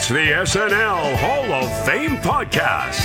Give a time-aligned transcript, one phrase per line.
[0.00, 3.04] It's the SNL Hall of Fame podcast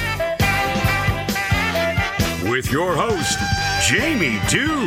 [2.47, 3.39] with your host,
[3.81, 4.85] Jamie Dew,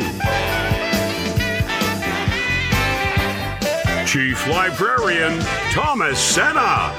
[4.07, 5.41] Chief Librarian
[5.73, 6.95] Thomas Senna,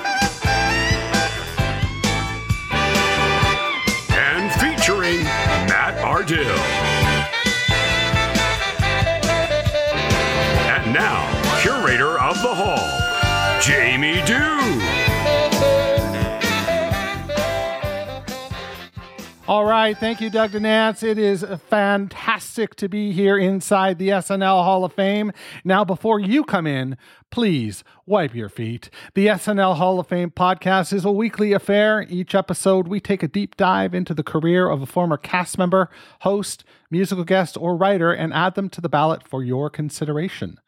[4.12, 6.58] and featuring Matt Ardill.
[10.76, 13.07] And now, curator of the hall,
[13.62, 14.58] Jamie Do.
[19.48, 19.98] All right.
[19.98, 21.04] Thank you, Doug Nance.
[21.04, 25.32] It is fantastic to be here inside the SNL Hall of Fame.
[25.64, 26.98] Now, before you come in,
[27.32, 28.90] please wipe your feet.
[29.14, 32.05] The SNL Hall of Fame podcast is a weekly affair.
[32.10, 35.90] Each episode, we take a deep dive into the career of a former cast member,
[36.21, 40.60] host, musical guest, or writer and add them to the ballot for your consideration.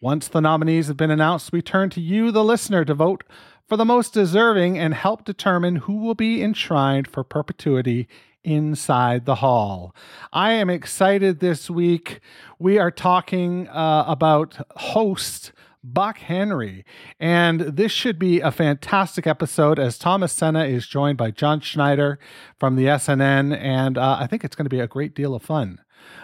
[0.00, 3.24] Once the nominees have been announced, we turn to you, the listener, to vote
[3.66, 8.06] for the most deserving and help determine who will be enshrined for perpetuity
[8.44, 9.94] inside the hall.
[10.32, 12.20] I am excited this week.
[12.58, 16.84] We are talking uh, about host Buck Henry.
[17.18, 22.18] And this should be a fantastic episode as Thomas Senna is joined by Jon Schneider
[22.58, 23.56] from the SNN.
[23.56, 25.80] And uh, I think it's going to be a great deal of fun.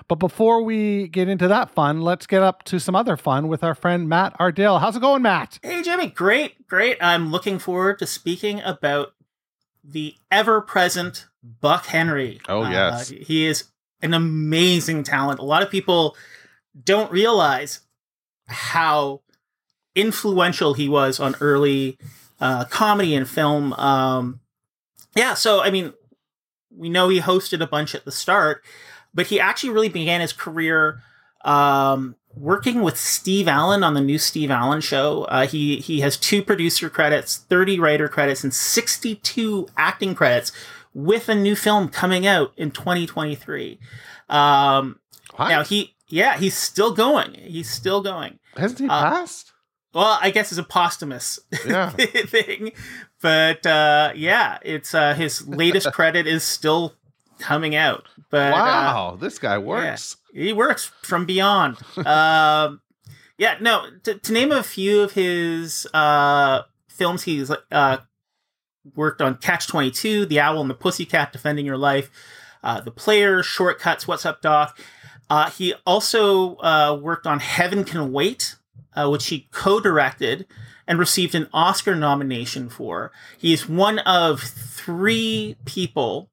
[0.09, 3.65] But before we get into that fun, let's get up to some other fun with
[3.65, 4.81] our friend Matt Ardill.
[4.81, 5.59] How's it going, Matt?
[5.63, 6.09] Hey, Jimmy.
[6.09, 6.99] Great, great.
[7.01, 9.15] I'm looking forward to speaking about
[9.85, 12.41] the ever present Buck Henry.
[12.48, 13.11] Oh, yes.
[13.11, 13.65] Uh, he is
[14.01, 15.41] an amazing talent.
[15.41, 16.17] A lot of people
[16.85, 17.81] don't realize
[18.47, 19.23] how
[19.95, 21.98] influential he was on early
[22.41, 23.73] uh, comedy and film.
[23.75, 24.41] Um,
[25.15, 25.92] yeah, so, I mean,
[26.75, 28.65] we know he hosted a bunch at the start
[29.14, 31.00] but he actually really began his career
[31.45, 35.24] um, working with Steve Allen on the new Steve Allen show.
[35.24, 40.52] Uh, he he has two producer credits, thirty writer credits, and sixty two acting credits
[40.95, 43.78] with a new film coming out in twenty twenty three.
[44.28, 44.98] Um,
[45.39, 47.34] now he yeah he's still going.
[47.34, 48.39] He's still going.
[48.56, 49.52] Hasn't he Uh, passed?
[49.94, 51.90] Well, I guess it's a posthumous Yeah.
[51.90, 52.73] thing,
[53.20, 56.94] but uh, yeah, it's uh, his latest credit is still
[57.42, 58.05] coming out.
[58.30, 60.17] But uh, wow, this guy works.
[60.33, 61.77] he works from beyond.
[62.07, 62.80] um,
[63.36, 63.86] yeah, no.
[64.05, 67.98] To, to name a few of his uh, films, he's uh,
[68.95, 72.11] worked on Catch Twenty Two, The Owl and the Pussycat, Defending Your Life,
[72.63, 74.79] uh, The Player, Shortcuts, What's Up, Doc.
[75.29, 78.57] Uh, he also uh, worked on Heaven Can Wait,
[78.95, 80.47] uh, which he co-directed
[80.86, 83.13] and received an Oscar nomination for.
[83.39, 86.29] He is one of three people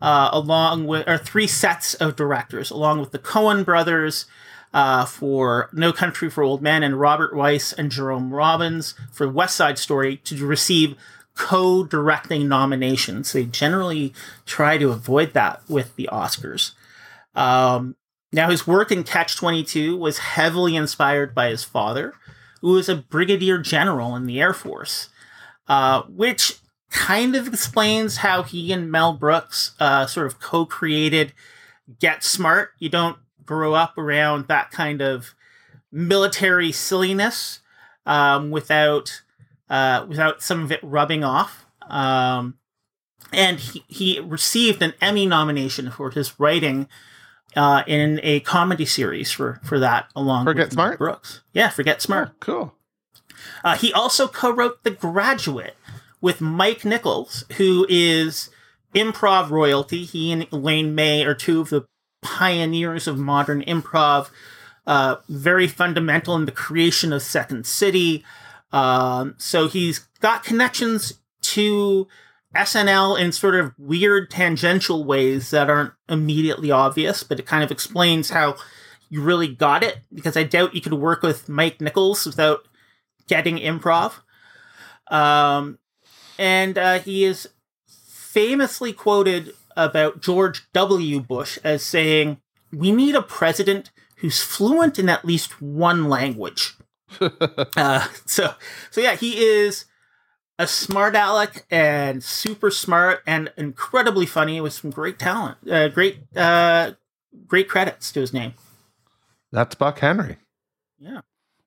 [0.00, 4.26] uh, along with or three sets of directors, along with the Coen brothers
[4.74, 9.54] uh, for No Country for Old Men and Robert Wise and Jerome Robbins for West
[9.54, 10.96] Side Story to receive
[11.34, 13.32] co-directing nominations.
[13.32, 14.12] They generally
[14.46, 16.72] try to avoid that with the Oscars.
[17.34, 17.96] Um,
[18.32, 22.14] now, his work in Catch 22 was heavily inspired by his father,
[22.60, 25.10] who was a brigadier general in the Air Force,
[25.68, 26.58] uh, which
[26.90, 31.32] kind of explains how he and Mel Brooks uh, sort of co created
[32.00, 32.70] Get Smart.
[32.78, 35.34] You don't grow up around that kind of
[35.92, 37.60] military silliness
[38.04, 39.22] um, without
[39.68, 41.66] uh, without some of it rubbing off.
[41.88, 42.58] Um,
[43.32, 46.88] and he, he received an Emmy nomination for his writing
[47.56, 50.98] uh, in a comedy series for for that, along For with Smart?
[50.98, 51.40] Brooks.
[51.52, 52.30] Yeah, Forget Smart.
[52.30, 52.74] Oh, cool.
[53.64, 55.76] Uh, he also co-wrote The Graduate
[56.20, 58.50] with Mike Nichols, who is
[58.94, 60.04] improv royalty.
[60.04, 61.86] He and Elaine May are two of the
[62.22, 64.30] pioneers of modern improv.
[64.86, 68.24] Uh, very fundamental in the creation of Second City.
[68.72, 72.06] Um, so he's got connections to
[72.54, 77.70] SNL in sort of weird tangential ways that aren't immediately obvious, but it kind of
[77.70, 78.56] explains how
[79.08, 79.98] you really got it.
[80.12, 82.66] Because I doubt you could work with Mike Nichols without
[83.28, 84.20] getting improv.
[85.08, 85.78] Um,
[86.38, 87.48] and uh, he is
[87.86, 91.20] famously quoted about George W.
[91.20, 92.38] Bush as saying,
[92.72, 96.74] we need a president who's fluent in at least one language.
[97.76, 98.54] uh, so,
[98.90, 99.84] so yeah, he is
[100.58, 106.18] a smart aleck and super smart and incredibly funny with some great talent, uh, great,
[106.34, 106.92] uh,
[107.46, 108.54] great credits to his name.
[109.52, 110.38] That's Buck Henry.
[110.98, 111.20] Yeah.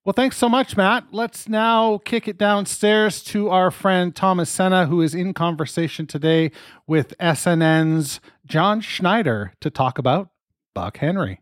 [0.06, 1.08] Well, thanks so much, Matt.
[1.12, 6.52] Let's now kick it downstairs to our friend Thomas Senna, who is in conversation today
[6.88, 10.30] with SNN's Jon Schneider to talk about
[10.74, 11.42] Buck Henry.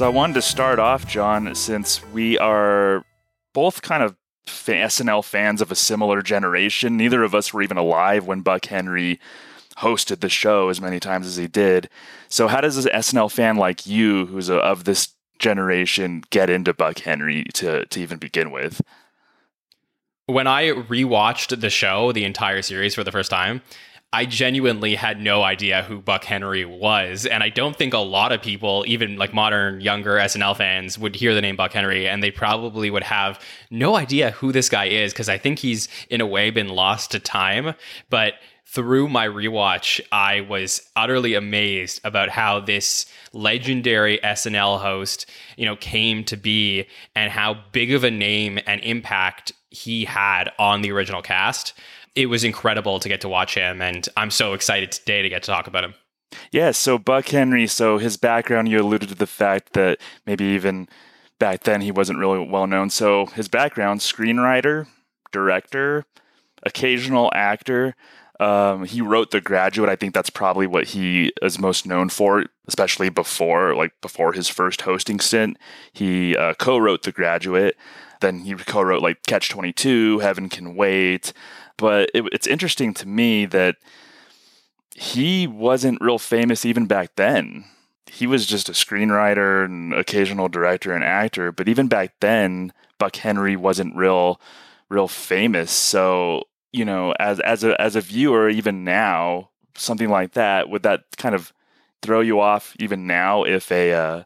[0.00, 3.04] So I wanted to start off, Jon, since we are
[3.52, 4.16] both kind of
[4.46, 6.96] SNL fans of a similar generation.
[6.96, 9.20] Neither of us were even alive when Buck Henry
[9.76, 11.90] hosted the show as many times as he did.
[12.30, 16.72] So how does an SNL fan like you, who's a, of this generation, get into
[16.72, 18.80] Buck Henry to to even begin with?
[20.24, 23.60] When I rewatched the show, the entire series for the first time,
[24.12, 27.26] I genuinely had no idea who Buck Henry was.
[27.26, 31.14] And I don't think a lot of people, even like modern, younger SNL fans, would
[31.14, 33.40] hear the name Buck Henry and they probably would have
[33.70, 37.12] no idea who this guy is because I think he's, in a way, been lost
[37.12, 37.74] to time.
[38.08, 38.34] But
[38.66, 45.26] through my rewatch, I was utterly amazed about how this legendary SNL host,
[45.56, 50.50] you know, came to be and how big of a name and impact he had
[50.58, 51.74] on the original cast
[52.14, 55.42] it was incredible to get to watch him, and I'm so excited today to get
[55.44, 55.94] to talk about him.
[56.52, 60.88] Yeah, so Buck Henry, so his background, you alluded to the fact that maybe even
[61.38, 62.90] back then he wasn't really well known.
[62.90, 64.86] So his background screenwriter,
[65.32, 66.04] director,
[66.62, 67.96] occasional actor.
[68.38, 69.90] Um, he wrote The Graduate.
[69.90, 74.48] I think that's probably what he is most known for, especially before, like before his
[74.48, 75.58] first hosting stint.
[75.92, 77.76] He uh, co-wrote The Graduate.
[78.20, 81.32] Then he co-wrote like Catch Twenty Two, Heaven Can Wait,
[81.80, 83.76] but it, it's interesting to me that
[84.94, 87.64] he wasn't real famous even back then.
[88.06, 93.16] He was just a screenwriter and occasional director and actor, but even back then, Buck
[93.16, 94.40] Henry wasn't real,
[94.90, 95.70] real famous.
[95.70, 100.82] So you know, as as a as a viewer, even now, something like that would
[100.82, 101.52] that kind of
[102.02, 104.22] throw you off even now if a uh,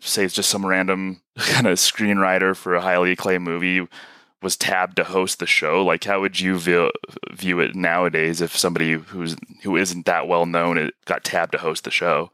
[0.00, 3.88] say it's just some random kind of screenwriter for a highly acclaimed movie
[4.42, 6.90] was tabbed to host the show like how would you view
[7.32, 11.84] view it nowadays if somebody who's who isn't that well known got tabbed to host
[11.84, 12.30] the show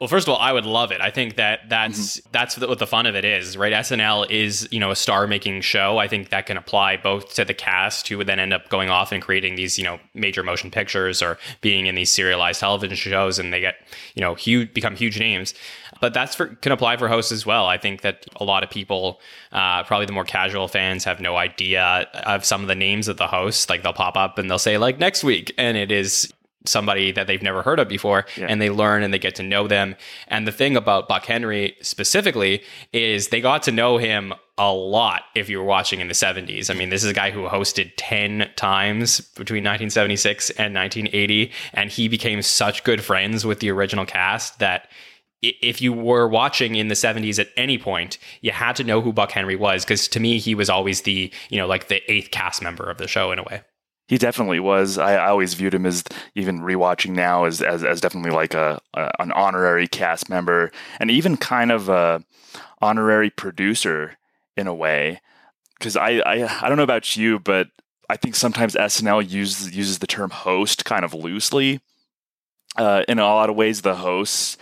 [0.00, 1.02] well, first of all, I would love it.
[1.02, 2.30] I think that that's mm-hmm.
[2.32, 3.70] that's what the fun of it is, right?
[3.70, 5.98] SNL is you know a star making show.
[5.98, 8.88] I think that can apply both to the cast who would then end up going
[8.88, 12.96] off and creating these you know major motion pictures or being in these serialized television
[12.96, 13.74] shows, and they get
[14.14, 15.52] you know huge become huge names.
[16.00, 17.66] But that's for can apply for hosts as well.
[17.66, 19.20] I think that a lot of people,
[19.52, 23.16] uh, probably the more casual fans, have no idea of some of the names of
[23.16, 23.68] the hosts.
[23.68, 26.32] Like they'll pop up and they'll say like next week, and it is
[26.66, 28.46] somebody that they've never heard of before yeah.
[28.48, 29.96] and they learn and they get to know them.
[30.28, 32.62] And the thing about Buck Henry specifically
[32.92, 36.70] is they got to know him a lot if you were watching in the 70s.
[36.70, 41.90] I mean, this is a guy who hosted 10 times between 1976 and 1980 and
[41.90, 44.90] he became such good friends with the original cast that
[45.42, 49.12] if you were watching in the 70s at any point, you had to know who
[49.12, 52.30] Buck Henry was because to me he was always the, you know, like the eighth
[52.30, 53.62] cast member of the show in a way.
[54.06, 54.98] He definitely was.
[54.98, 56.02] I, I, always viewed him as
[56.34, 61.12] even rewatching now as as, as definitely like a, a, an honorary cast member and
[61.12, 62.24] even kind of a
[62.80, 64.18] honorary producer
[64.56, 65.20] in a way.
[65.78, 67.68] Because I, I I don't know about you, but
[68.08, 71.80] I think sometimes SNL uses uses the term host kind of loosely.
[72.76, 74.58] Uh, in a lot of ways, the hosts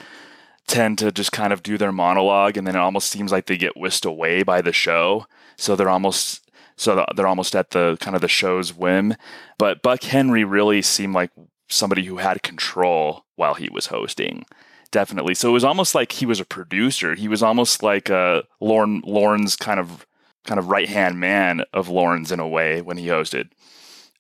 [0.68, 3.56] tend to just kind of do their monologue, and then it almost seems like they
[3.56, 5.26] get whisked away by the show.
[5.56, 9.16] So they're almost so they're almost at the kind of the show's whim.
[9.58, 11.32] But Buck Henry really seemed like
[11.68, 14.44] somebody who had control while he was hosting.
[14.90, 15.34] Definitely.
[15.34, 17.14] So it was almost like he was a producer.
[17.14, 20.06] He was almost like a Lorne Lorne's kind of
[20.46, 23.50] kind of right hand man of Lorne's in a way when he hosted.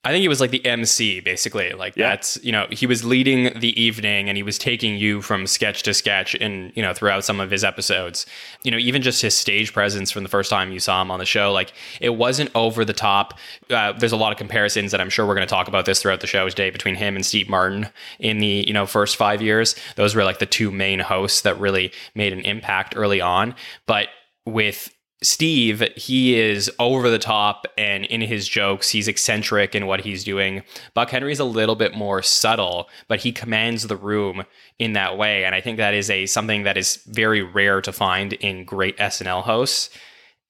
[0.08, 1.72] I think he was like the MC, basically.
[1.74, 2.08] Like yeah.
[2.08, 5.82] that's you know he was leading the evening and he was taking you from sketch
[5.82, 8.24] to sketch, and you know throughout some of his episodes.
[8.62, 11.18] You know even just his stage presence from the first time you saw him on
[11.18, 13.38] the show, like it wasn't over the top.
[13.68, 16.00] Uh, there's a lot of comparisons, that I'm sure we're going to talk about this
[16.00, 17.88] throughout the show today between him and Steve Martin
[18.18, 19.76] in the you know first five years.
[19.96, 24.08] Those were like the two main hosts that really made an impact early on, but
[24.46, 30.02] with Steve, he is over the top and in his jokes, he's eccentric in what
[30.02, 30.62] he's doing.
[30.94, 34.44] Buck Henry's a little bit more subtle, but he commands the room
[34.78, 35.44] in that way.
[35.44, 38.96] And I think that is a something that is very rare to find in great
[38.98, 39.90] SNL hosts.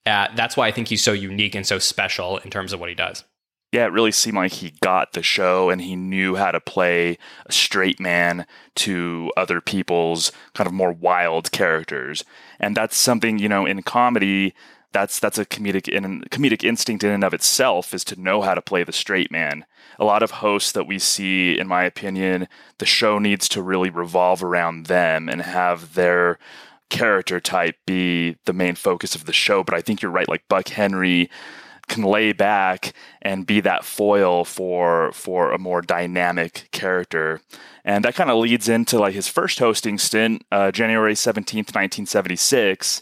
[0.04, 2.90] Uh, that's why I think he's so unique and so special in terms of what
[2.90, 3.24] he does.
[3.72, 7.18] Yeah, it really seemed like he got the show and he knew how to play
[7.44, 8.46] a straight man
[8.76, 12.24] to other people's kind of more wild characters
[12.60, 14.54] and that's something you know in comedy
[14.92, 18.54] that's that's a comedic in comedic instinct in and of itself is to know how
[18.54, 19.64] to play the straight man.
[19.98, 22.48] A lot of hosts that we see, in my opinion,
[22.78, 26.38] the show needs to really revolve around them and have their
[26.88, 29.62] character type be the main focus of the show.
[29.62, 30.28] But I think you're right.
[30.28, 31.28] Like Buck Henry
[31.88, 32.92] can lay back
[33.22, 37.40] and be that foil for for a more dynamic character.
[37.84, 43.00] And that kind of leads into like his first hosting stint uh, january 17th 1976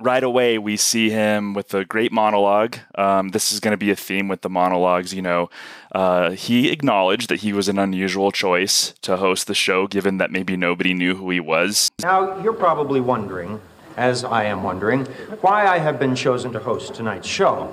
[0.00, 2.76] right away we see him with a great monologue.
[2.96, 5.50] Um, this is going to be a theme with the monologues you know.
[5.94, 10.30] Uh, he acknowledged that he was an unusual choice to host the show given that
[10.30, 11.90] maybe nobody knew who he was.
[12.00, 13.60] Now you're probably wondering
[13.96, 15.04] as i am wondering
[15.42, 17.72] why i have been chosen to host tonight's show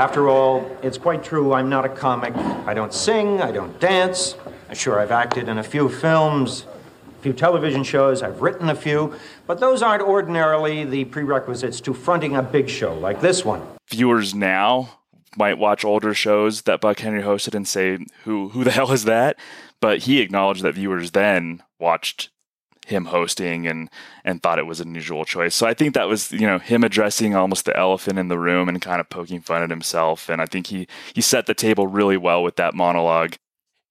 [0.00, 2.34] after all, it's quite true I'm not a comic.
[2.34, 4.34] I don't sing, I don't dance.
[4.72, 6.64] Sure, I've acted in a few films,
[7.18, 9.14] a few television shows, I've written a few,
[9.46, 13.60] but those aren't ordinarily the prerequisites to fronting a big show like this one.
[13.90, 15.00] Viewers now
[15.36, 19.04] might watch older shows that Buck Henry hosted and say, "Who who the hell is
[19.04, 19.38] that?"
[19.80, 22.30] But he acknowledged that viewers then watched
[22.90, 23.88] him hosting and
[24.24, 25.54] and thought it was an unusual choice.
[25.54, 28.68] So I think that was you know him addressing almost the elephant in the room
[28.68, 30.28] and kind of poking fun at himself.
[30.28, 33.36] And I think he he set the table really well with that monologue.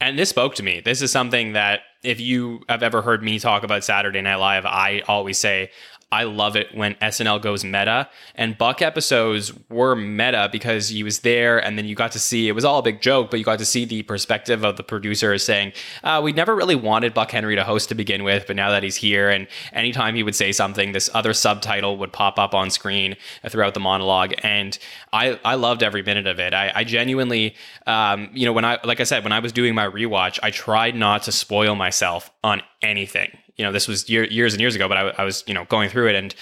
[0.01, 0.79] And this spoke to me.
[0.79, 4.65] This is something that if you have ever heard me talk about Saturday Night Live,
[4.65, 5.72] I always say
[6.11, 8.09] I love it when SNL goes meta.
[8.33, 12.47] And Buck episodes were meta because he was there and then you got to see
[12.47, 14.83] it was all a big joke, but you got to see the perspective of the
[14.83, 15.73] producers saying,
[16.03, 18.81] uh, we never really wanted Buck Henry to host to begin with, but now that
[18.81, 22.71] he's here and anytime he would say something, this other subtitle would pop up on
[22.71, 23.15] screen
[23.47, 24.33] throughout the monologue.
[24.41, 24.77] And
[25.13, 26.55] I, I loved every minute of it.
[26.55, 29.75] I, I genuinely, um, you know, when I, like I said, when I was doing
[29.75, 34.23] my rewatch, I tried not to spoil myself on anything you know, this was year,
[34.23, 36.33] years and years ago, but I, I was, you know, going through it and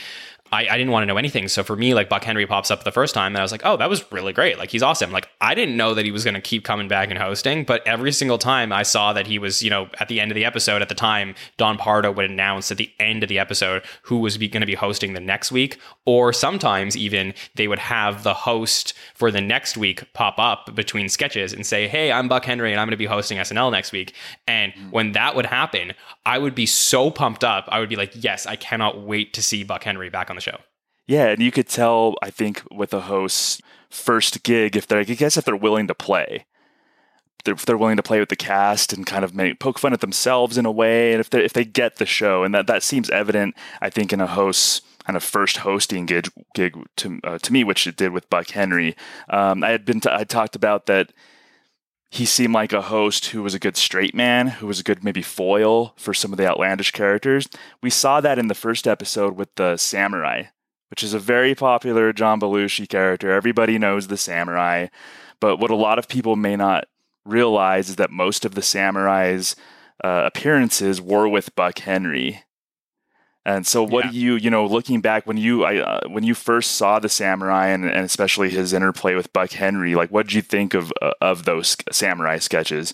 [0.52, 1.48] I, I didn't want to know anything.
[1.48, 3.62] So for me, like Buck Henry pops up the first time and I was like,
[3.66, 4.58] oh, that was really great.
[4.58, 5.12] Like he's awesome.
[5.12, 7.86] Like I didn't know that he was going to keep coming back and hosting, but
[7.86, 10.46] every single time I saw that he was, you know, at the end of the
[10.46, 14.20] episode at the time, Don Pardo would announce at the end of the episode who
[14.20, 15.80] was going to be hosting the next week.
[16.06, 21.10] Or sometimes even they would have the host for the next week pop up between
[21.10, 23.92] sketches and say, hey, I'm Buck Henry and I'm going to be hosting SNL next
[23.92, 24.14] week.
[24.48, 24.92] And mm.
[24.92, 25.94] when that would happen,
[26.26, 27.66] I would be so pumped up.
[27.70, 30.42] I would be like, yes, I cannot wait to see Buck Henry back on the
[30.42, 30.60] show.
[31.08, 35.04] Yeah, and you could tell, I think, with a host's first gig, if they're, I
[35.04, 36.46] guess, if they're willing to play,
[37.46, 40.02] if they're willing to play with the cast and kind of make poke fun at
[40.02, 42.84] themselves in a way, and if they if they get the show, and that that
[42.84, 47.38] seems evident, I think, in a host's kind of first hosting gig, gig to uh,
[47.38, 48.96] to me, which it did with Buck Henry.
[49.30, 51.14] Um, I had been t- I talked about that
[52.10, 55.04] he seemed like a host who was a good straight man, who was a good
[55.04, 57.48] maybe foil for some of the outlandish characters.
[57.82, 60.46] We saw that in the first episode with the samurai
[60.90, 63.32] which is a very popular John Belushi character.
[63.32, 64.88] Everybody knows the samurai.
[65.40, 66.86] But what a lot of people may not
[67.26, 69.56] realize is that most of the samurai's
[70.04, 72.44] uh, appearances were with Buck Henry.
[73.48, 74.12] And so, what yeah.
[74.12, 77.08] do you, you know, looking back when you, I, uh, when you first saw the
[77.08, 80.92] samurai and, and especially his interplay with Buck Henry, like, what did you think of
[81.02, 82.94] uh, of those samurai sketches?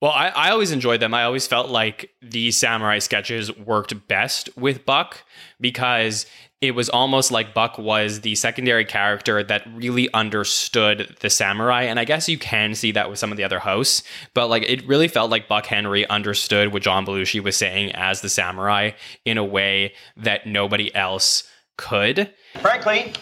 [0.00, 1.14] Well, I, I always enjoyed them.
[1.14, 5.22] I always felt like the samurai sketches worked best with Buck
[5.60, 6.26] because
[6.62, 11.82] it was almost like Buck was the secondary character that really understood the samurai.
[11.82, 14.62] And I guess you can see that with some of the other hosts, but like
[14.62, 18.92] it really felt like Buck Henry understood what John Belushi was saying as the samurai
[19.24, 22.32] in a way that nobody else could.
[22.60, 23.12] Frankly,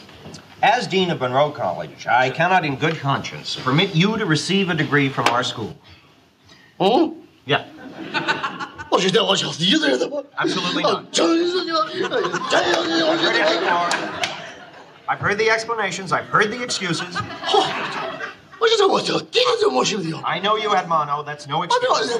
[0.63, 4.75] as Dean of Monroe College, I cannot in good conscience permit you to receive a
[4.75, 5.75] degree from our school.
[6.79, 7.17] Oh?
[7.47, 7.65] Yeah.
[8.90, 10.18] 我觉得我小子一个人的吗？
[10.38, 11.06] Absolutely not.
[15.08, 16.12] I've heard the explanations.
[16.12, 17.16] I've heard the excuses.
[20.26, 21.22] I know you had mono.
[21.24, 22.18] That's no excuse.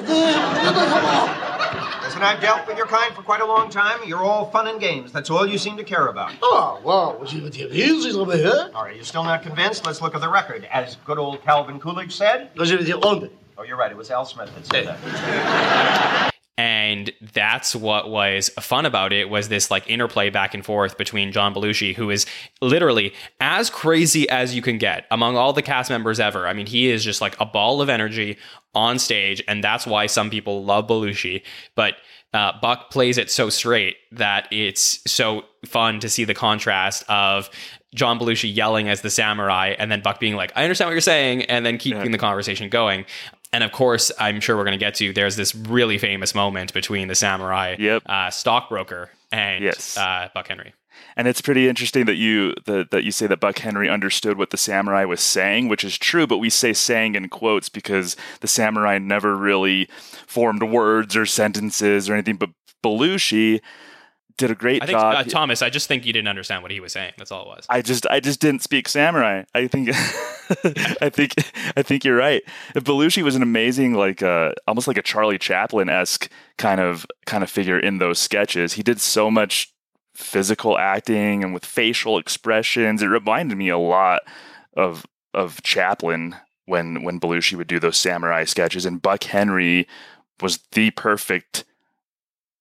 [2.02, 3.98] Listen, I've dealt with your kind for quite a long time.
[4.06, 5.10] You're all fun and games.
[5.10, 6.30] That's all you seem to care about.
[6.42, 7.16] Oh, well,
[8.74, 9.84] All right, you're still not convinced?
[9.84, 10.68] Let's look at the record.
[10.70, 12.50] As good old Calvin Coolidge said.
[13.58, 13.90] Oh, you're right.
[13.90, 16.32] It was Al Smith that said that.
[16.57, 21.31] and that's what was fun about it was this like interplay back and forth between
[21.31, 22.25] John Belushi, who is
[22.61, 26.47] literally as crazy as you can get among all the cast members ever.
[26.47, 28.37] I mean, he is just like a ball of energy
[28.75, 31.41] on stage, and that's why some people love Belushi.
[31.75, 31.95] But
[32.33, 37.49] uh, Buck plays it so straight that it's so fun to see the contrast of
[37.93, 41.01] John Belushi yelling as the samurai, and then Buck being like, "I understand what you're
[41.01, 42.11] saying," and then keeping yeah.
[42.11, 43.05] the conversation going.
[43.53, 45.11] And of course, I'm sure we're going to get to.
[45.13, 48.03] There's this really famous moment between the samurai yep.
[48.05, 49.97] uh, stockbroker and yes.
[49.97, 50.73] uh, Buck Henry.
[51.15, 54.51] And it's pretty interesting that you that, that you say that Buck Henry understood what
[54.51, 58.47] the samurai was saying, which is true, but we say saying in quotes because the
[58.47, 59.87] samurai never really
[60.27, 62.37] formed words or sentences or anything.
[62.37, 62.51] But
[62.83, 63.61] Belushi
[64.41, 65.15] did a great I think, job.
[65.15, 67.13] Uh, Thomas, I just think you didn't understand what he was saying.
[67.17, 67.65] That's all it was.
[67.69, 69.43] I just I just didn't speak samurai.
[69.53, 69.89] I think
[71.01, 71.35] I think
[71.77, 72.41] I think you're right.
[72.75, 77.43] Belushi was an amazing like uh, almost like a Charlie Chaplin esque kind of kind
[77.43, 78.73] of figure in those sketches.
[78.73, 79.73] He did so much
[80.15, 83.01] physical acting and with facial expressions.
[83.01, 84.21] It reminded me a lot
[84.75, 89.87] of of Chaplin when when Belushi would do those samurai sketches and Buck Henry
[90.41, 91.63] was the perfect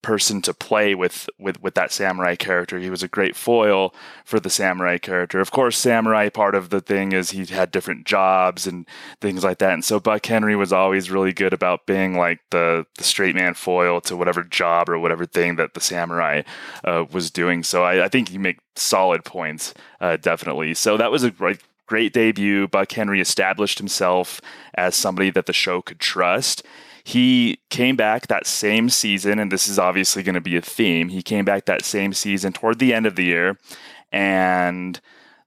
[0.02, 2.78] person to play with with with that samurai character.
[2.78, 5.40] He was a great foil for the samurai character.
[5.40, 8.86] Of course, samurai part of the thing is he had different jobs and
[9.20, 9.72] things like that.
[9.72, 13.54] And so Buck Henry was always really good about being like the the straight man
[13.54, 16.42] foil to whatever job or whatever thing that the samurai
[16.84, 17.62] uh, was doing.
[17.62, 20.74] So I, I, think you make solid points, uh, definitely.
[20.74, 22.68] So that was a great great debut.
[22.68, 24.40] Buck Henry established himself
[24.74, 26.64] as somebody that the show could trust
[27.04, 31.08] he came back that same season, and this is obviously going to be a theme.
[31.08, 33.58] He came back that same season toward the end of the year,
[34.12, 35.00] and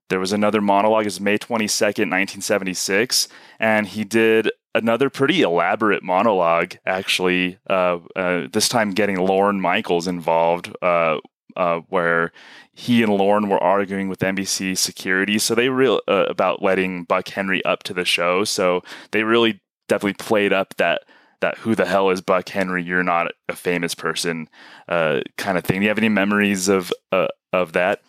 [0.10, 1.03] there was another monologue.
[1.03, 3.27] It was May 22nd, 1976,
[3.60, 10.07] and he did another pretty elaborate monologue, actually, uh, uh, this time getting Lorne Michaels
[10.07, 11.19] involved, uh,
[11.55, 12.31] uh where
[12.74, 15.38] he and Lorne were arguing with NBC security.
[15.38, 18.43] So they real uh, about letting Buck Henry up to the show.
[18.43, 18.81] So
[19.12, 21.03] they really definitely played up that
[21.43, 22.83] that who the hell is Buck Henry?
[22.83, 24.50] You're not a famous person,
[24.87, 25.79] uh, kind of thing.
[25.79, 28.01] Do you have any memories of uh, of that?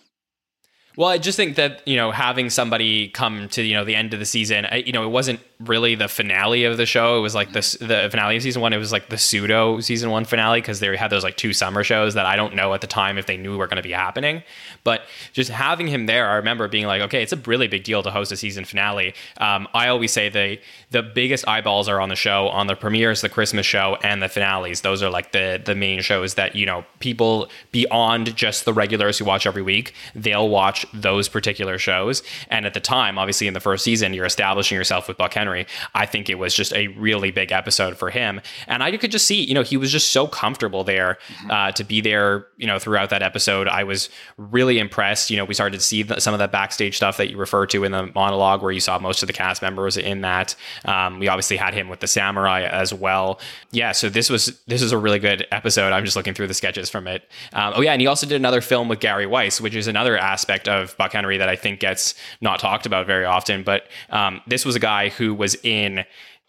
[0.96, 4.14] Well, I just think that you know having somebody come to you know the end
[4.14, 7.18] of the season, I, you know, it wasn't really the finale of the show.
[7.18, 8.72] It was like this the finale of season one.
[8.72, 11.82] It was like the pseudo season one finale because they had those like two summer
[11.82, 13.92] shows that I don't know at the time if they knew were going to be
[13.92, 14.42] happening.
[14.84, 15.02] But
[15.32, 18.10] just having him there, I remember being like, okay, it's a really big deal to
[18.10, 19.14] host a season finale.
[19.38, 20.58] Um, I always say the
[20.90, 24.28] the biggest eyeballs are on the show on the premieres, the Christmas show, and the
[24.28, 24.82] finales.
[24.82, 29.18] Those are like the the main shows that you know people beyond just the regulars
[29.18, 29.92] who watch every week.
[30.14, 32.22] They'll watch those particular shows.
[32.48, 35.66] And at the time, obviously in the first season, you're establishing yourself with Buck Henry.
[35.94, 38.40] I think it was just a really big episode for him.
[38.66, 41.50] And I could just see, you know, he was just so comfortable there mm-hmm.
[41.50, 43.68] uh, to be there, you know, throughout that episode.
[43.68, 45.30] I was really impressed.
[45.30, 47.66] You know, we started to see the, some of that backstage stuff that you refer
[47.66, 50.54] to in the monologue where you saw most of the cast members in that.
[50.84, 53.40] Um, we obviously had him with the samurai as well.
[53.70, 55.92] Yeah, so this was this is a really good episode.
[55.92, 57.28] I'm just looking through the sketches from it.
[57.52, 60.16] Um, oh yeah, and he also did another film with Gary Weis, which is another
[60.16, 63.62] aspect of Buck Henry that I think gets not talked about very often.
[63.62, 66.04] But um, this was a guy who was in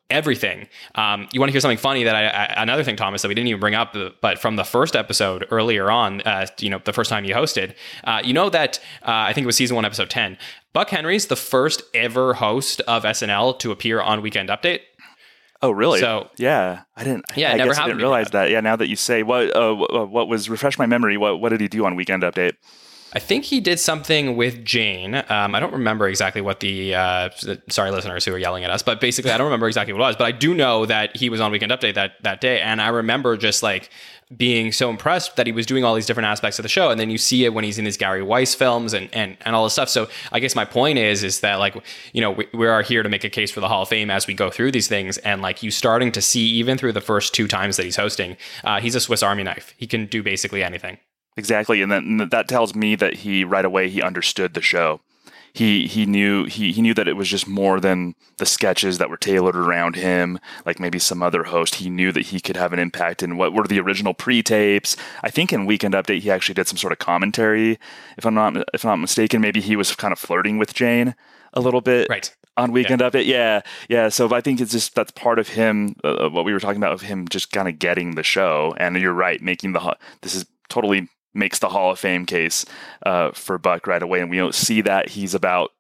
[0.10, 0.68] everything.
[0.96, 3.34] Um, you want to hear something funny that I, I, another thing, Thomas, that we
[3.34, 6.94] didn't even bring up, but from the first episode earlier on, uh, you know, the
[6.94, 9.86] first time you hosted, uh, you know that uh, I think it was season one,
[9.86, 10.38] episode 10.
[10.74, 14.82] Buck Henry's the first ever host of SNL to appear on Weekend Update.
[15.62, 16.00] Oh, really?
[16.00, 17.26] So yeah, I didn't.
[17.36, 18.52] Yeah, I never guess I didn't realize that.
[18.52, 21.18] Yeah, now that you say what, uh, what was refresh my memory.
[21.18, 22.54] What what did he do on Weekend Update?
[23.16, 25.16] I think he did something with Jane.
[25.16, 27.30] Um, I don't remember exactly what the uh,
[27.70, 30.04] sorry listeners who are yelling at us, but basically I don't remember exactly what it
[30.04, 30.16] was.
[30.18, 32.90] But I do know that he was on Weekend Update that that day, and I
[32.90, 33.90] remember just like
[34.36, 36.90] being so impressed that he was doing all these different aspects of the show.
[36.90, 39.56] And then you see it when he's in these Gary Weis films and and and
[39.56, 39.88] all this stuff.
[39.88, 41.78] So I guess my point is is that like
[42.12, 44.12] you know we, we are here to make a case for the Hall of Fame
[44.12, 47.00] as we go through these things, and like you starting to see even through the
[47.00, 49.74] first two times that he's hosting, uh, he's a Swiss Army knife.
[49.78, 50.98] He can do basically anything.
[51.38, 55.02] Exactly, and then that tells me that he right away he understood the show.
[55.52, 59.10] He he knew he he knew that it was just more than the sketches that
[59.10, 61.76] were tailored around him, like maybe some other host.
[61.76, 64.98] He knew that he could have an impact in what were the original pre-tapes.
[65.24, 67.80] I think in Weekend Update he actually did some sort of commentary,
[68.18, 69.42] if I'm not if I'm not mistaken.
[69.42, 71.16] Maybe he was kind of flirting with Jane
[71.54, 72.34] a little bit, right?
[72.58, 73.10] on Weekend yeah.
[73.10, 73.26] Update.
[73.26, 74.10] Yeah, yeah.
[74.10, 75.96] So I think it's just that's part of him.
[76.04, 78.74] Uh, what we were talking about of him just kind of getting the show.
[78.78, 82.66] And you're right, making the this is totally makes the Hall of Fame case
[83.06, 85.72] uh, for Buck right away, and we don't see that he's about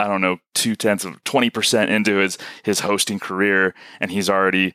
[0.00, 4.30] I don't know two tenths of twenty percent into his his hosting career, and he's
[4.30, 4.74] already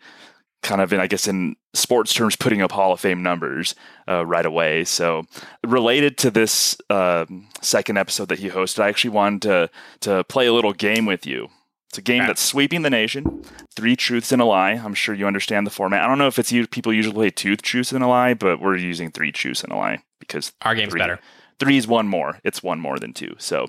[0.63, 3.75] kind of in, I guess, in sports terms, putting up Hall of Fame numbers
[4.07, 4.85] uh, right away.
[4.85, 5.25] So,
[5.63, 7.25] related to this uh,
[7.61, 9.69] second episode that he hosted, I actually wanted to
[10.01, 11.49] to play a little game with you.
[11.93, 13.43] It's a game that's sweeping the nation.
[13.75, 14.71] Three truths and a lie.
[14.71, 16.01] I'm sure you understand the format.
[16.03, 18.59] I don't know if it's u- people usually play two truths and a lie, but
[18.59, 21.19] we're using three truths and a lie because Our game's three- better.
[21.59, 22.39] Three is one more.
[22.43, 23.35] It's one more than two.
[23.37, 23.67] So,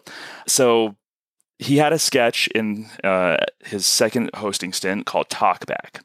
[0.48, 0.96] so
[1.58, 6.00] he had a sketch in uh, his second hosting stint called Talkback,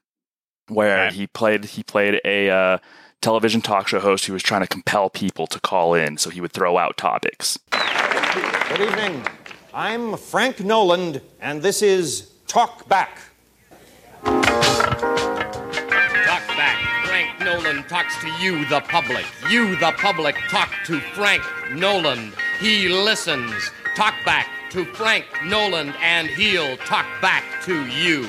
[0.68, 1.16] where Okay.
[1.16, 2.78] he played he played a uh,
[3.22, 6.18] television talk show host who was trying to compel people to call in.
[6.18, 7.58] So he would throw out topics.
[7.72, 9.24] Good evening.
[9.74, 13.20] I'm Frank Noland, and this is Talk Back.
[14.24, 14.48] Talk
[16.58, 17.06] back.
[17.06, 19.26] Frank Nolan talks to you, the public.
[19.48, 22.34] You, the public, talk to Frank Nolan.
[22.60, 23.70] He listens.
[23.96, 28.28] Talk back to Frank Nolan, and he'll talk back to you.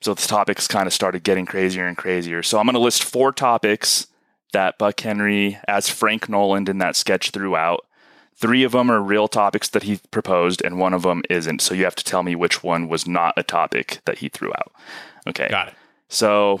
[0.00, 2.44] So the topics kind of started getting crazier and crazier.
[2.44, 4.06] So I'm going to list four topics
[4.52, 7.84] that Buck Henry, as Frank Noland in that sketch, threw out.
[8.36, 11.60] Three of them are real topics that he proposed, and one of them isn't.
[11.60, 14.50] So you have to tell me which one was not a topic that he threw
[14.50, 14.72] out.
[15.26, 15.48] Okay.
[15.48, 15.74] Got it.
[16.08, 16.60] So,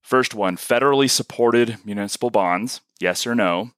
[0.00, 2.80] first one federally supported municipal bonds.
[3.00, 3.72] Yes or no?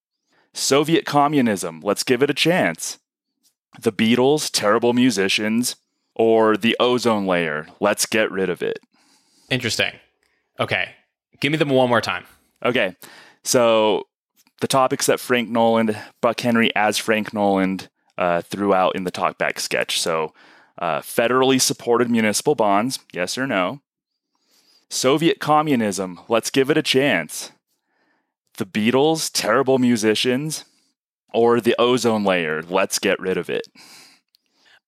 [0.53, 1.81] Soviet communism.
[1.83, 2.99] Let's give it a chance.
[3.81, 5.77] The Beatles, terrible musicians.
[6.17, 7.67] Or the ozone layer.
[7.81, 8.81] Let's get rid of it.
[9.49, 9.93] Interesting.
[10.59, 10.91] Okay.
[11.41, 12.25] Give me them one more time.
[12.63, 12.95] Okay.
[13.43, 14.07] So
[14.61, 19.13] the topics that Frank Noland, Buck Henry as Frank Noland, uh, threw out in the
[19.13, 20.01] talkback sketch.
[20.01, 20.33] So
[20.79, 23.81] uh, federally supported municipal bonds, yes or no?
[24.89, 27.53] Soviet communism, let's give it a chance.
[28.57, 30.65] The Beatles, terrible musicians,
[31.33, 33.69] or the ozone layer, let's get rid of it.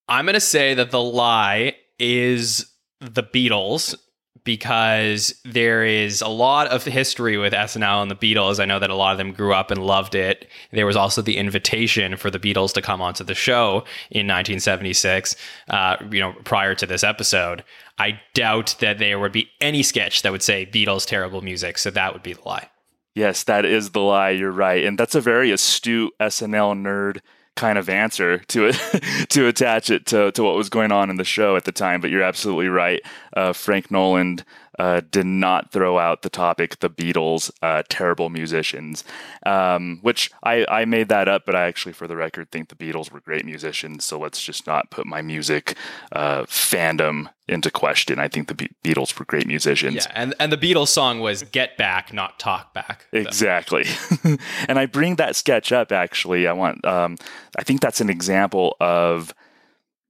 [0.08, 2.66] I'm going to say that the lie is
[3.00, 3.96] the Beatles
[4.44, 8.59] because there is a lot of history with SNL and the Beatles.
[8.61, 10.48] I know that a lot of them grew up and loved it.
[10.72, 15.37] There was also the invitation for the Beatles to come onto the show in 1976,
[15.68, 17.62] uh, you know, prior to this episode.
[17.98, 21.90] I doubt that there would be any sketch that would say Beatles terrible music, so
[21.90, 22.68] that would be the lie.
[23.14, 24.31] Yes, that is the lie.
[24.31, 27.20] You're right, and that's a very astute SNL nerd
[27.56, 31.16] kind of answer to it to attach it to, to what was going on in
[31.16, 32.00] the show at the time.
[32.00, 33.00] But you're absolutely right.
[33.34, 34.44] Uh, Frank Noland
[34.78, 39.04] uh, did not throw out the topic the Beatles, uh, terrible musicians,
[39.44, 42.74] um, which I, I made that up, but I actually, for the record, think the
[42.74, 44.04] Beatles were great musicians.
[44.04, 45.76] So let's just not put my music
[46.12, 48.18] uh, fandom into question.
[48.18, 49.94] I think the Be- Beatles were great musicians.
[49.96, 53.85] Yeah, and and the Beatles song was "Get Back, Not Talk Back." Exactly.
[54.68, 56.46] and I bring that sketch up actually.
[56.46, 57.18] I want um
[57.56, 59.35] I think that's an example of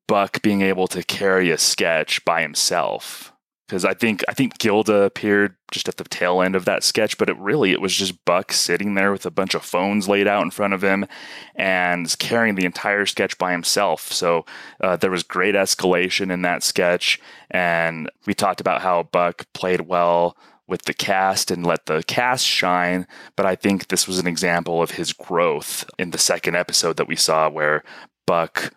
[0.07, 3.32] Buck being able to carry a sketch by himself.
[3.73, 7.17] Because I think I think Gilda appeared just at the tail end of that sketch,
[7.17, 10.29] but it really it was just Buck sitting there with a bunch of phones laid
[10.29, 11.07] out in front of him
[11.55, 14.13] and carrying the entire sketch by himself.
[14.13, 14.45] So
[14.83, 17.19] uh, there was great escalation in that sketch,
[17.51, 20.37] and we talked about how Buck played well
[20.69, 23.07] with the cast and let the cast shine.
[23.37, 27.09] But I think this was an example of his growth in the second episode that
[27.09, 27.85] we saw where
[28.27, 28.75] Buck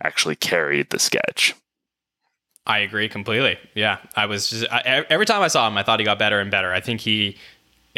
[0.00, 1.56] actually carried the sketch.
[2.66, 3.58] I agree completely.
[3.74, 6.40] Yeah, I was just I, every time I saw him, I thought he got better
[6.40, 6.72] and better.
[6.72, 7.36] I think he,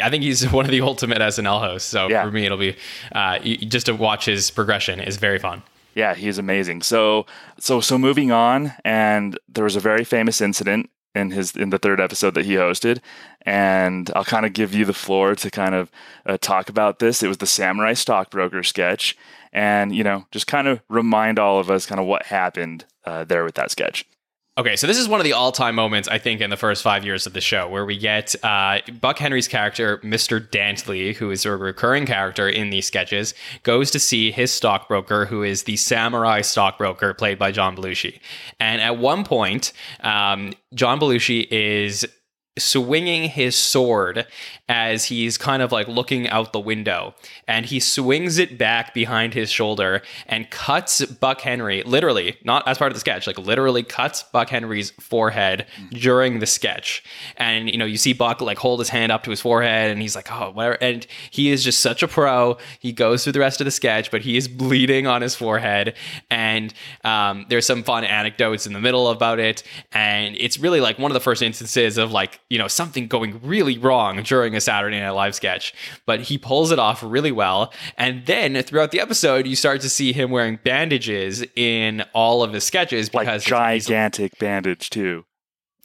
[0.01, 1.89] I think he's one of the ultimate SNL hosts.
[1.89, 2.23] So Yeah.
[2.23, 2.75] for me, it'll be
[3.13, 5.63] uh, just to watch his progression is very fun.
[5.95, 6.83] Yeah, he's amazing.
[6.83, 7.25] So
[7.59, 11.79] so so moving on, and there was a very famous incident in his in the
[11.79, 12.99] third episode that he hosted,
[13.41, 15.91] and I'll kind of give you the floor to kind of
[16.27, 17.23] uh, talk about this.
[17.23, 19.17] It was the Samurai Stockbroker sketch,
[19.51, 23.23] and you know just kind of remind all of us kind of what happened uh,
[23.23, 24.05] there with that sketch.
[24.59, 27.05] Okay, so this is one of the all-time moments I think in the first five
[27.05, 30.45] years of the show, where we get uh, Buck Henry's character, Mr.
[30.45, 35.43] Dantley, who is a recurring character in these sketches, goes to see his stockbroker, who
[35.43, 38.19] is the samurai stockbroker played by John Belushi.
[38.59, 42.05] And at one point, um, John Belushi is
[42.59, 44.27] swinging his sword
[44.69, 47.15] as he's kind of like looking out the window
[47.47, 52.77] and he swings it back behind his shoulder and cuts Buck Henry literally not as
[52.77, 57.03] part of the sketch like literally cuts Buck Henry's forehead during the sketch.
[57.37, 60.01] And you know you see Buck like hold his hand up to his forehead and
[60.01, 62.57] he's like oh whatever and he is just such a pro.
[62.79, 65.95] He goes through the rest of the sketch but he is bleeding on his forehead
[66.29, 70.99] and um, there's some fun anecdotes in the middle about it and it's really like
[70.99, 74.61] one of the first instances of like you know something going really wrong during a
[74.61, 75.73] Saturday Night Live sketch
[76.05, 79.89] but he pulls it off really well and then throughout the episode you start to
[79.89, 85.25] see him wearing bandages in all of his sketches Like because he's- gigantic bandage too.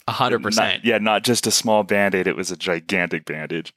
[0.07, 0.85] A hundred percent.
[0.85, 3.73] Yeah, not just a small band aid, it was a gigantic bandage.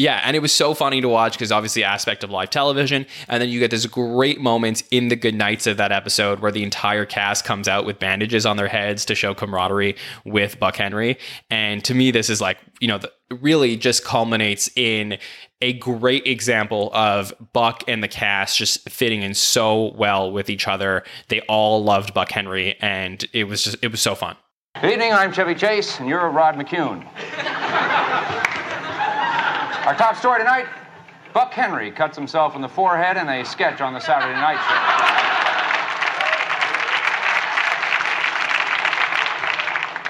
[0.00, 3.42] Yeah, and it was so funny to watch because obviously aspect of live television, and
[3.42, 6.62] then you get this great moment in the good nights of that episode where the
[6.62, 11.18] entire cast comes out with bandages on their heads to show camaraderie with Buck Henry,
[11.50, 15.18] and to me this is like you know the, really just culminates in
[15.60, 20.66] a great example of Buck and the cast just fitting in so well with each
[20.66, 21.04] other.
[21.28, 24.38] They all loved Buck Henry, and it was just it was so fun.
[24.80, 27.06] Good evening, I'm Chevy Chase, and you're Rod McKuen.
[29.86, 30.66] Our top story tonight
[31.32, 34.58] Buck Henry cuts himself in the forehead in a sketch on the Saturday Night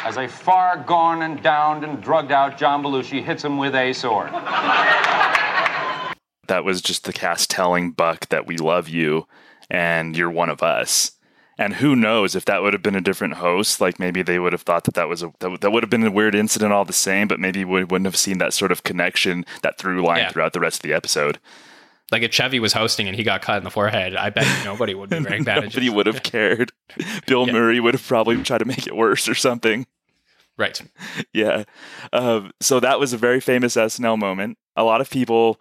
[0.02, 0.08] Show.
[0.08, 3.92] As a far gone and downed and drugged out John Belushi hits him with a
[3.92, 4.32] sword.
[6.48, 9.28] That was just the cast telling Buck that we love you
[9.70, 11.12] and you're one of us.
[11.60, 13.80] And who knows if that would have been a different host?
[13.82, 16.04] Like maybe they would have thought that that was a that, that would have been
[16.06, 18.82] a weird incident all the same, but maybe we wouldn't have seen that sort of
[18.82, 20.30] connection, that through line Yeah.
[20.30, 21.38] throughout the rest of the episode.
[22.10, 24.94] Like if Chevy was hosting and he got cut in the forehead, I bet nobody
[24.94, 25.74] would be wearing bandages.
[25.76, 26.72] Nobody would have cared.
[27.26, 27.52] Bill Yeah.
[27.52, 29.86] Murray would have probably tried to make it worse or something.
[30.56, 30.80] Right.
[31.32, 31.64] yeah.
[32.12, 34.56] Um, so that was a very famous SNL moment.
[34.76, 35.60] A lot of people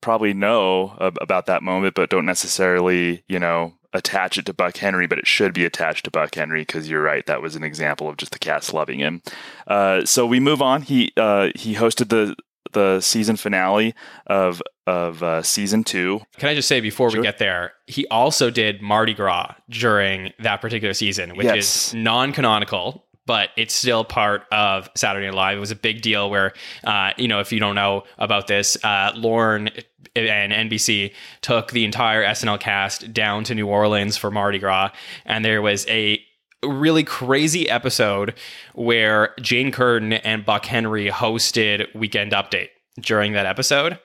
[0.00, 4.76] probably know ab- about that moment, but don't necessarily, you know, attach it to Buck
[4.76, 5.06] Henry.
[5.06, 7.24] But it should be attached to Buck Henry because you're right.
[7.26, 9.22] That was an example of just the cast loving him.
[9.66, 10.82] Uh, so we move on.
[10.82, 12.36] He uh, he hosted the
[12.72, 13.94] the season finale
[14.26, 16.20] of of uh, season two.
[16.38, 17.20] Can I just say before Sure.
[17.20, 21.88] we get there, he also did Mardi Gras during that particular season, which Yes.
[21.88, 25.56] is non-canonical, but it's still part of Saturday Night Live.
[25.56, 28.76] It was a big deal where, uh, you know, if you don't know about this,
[28.82, 29.70] uh, and
[30.16, 34.90] NBC took the entire SNL cast down to New Orleans for Mardi Gras,
[35.24, 36.20] and there was a
[36.64, 38.34] really crazy episode
[38.74, 44.00] where Jane Curtin and Buck Henry hosted Weekend Update during that episode.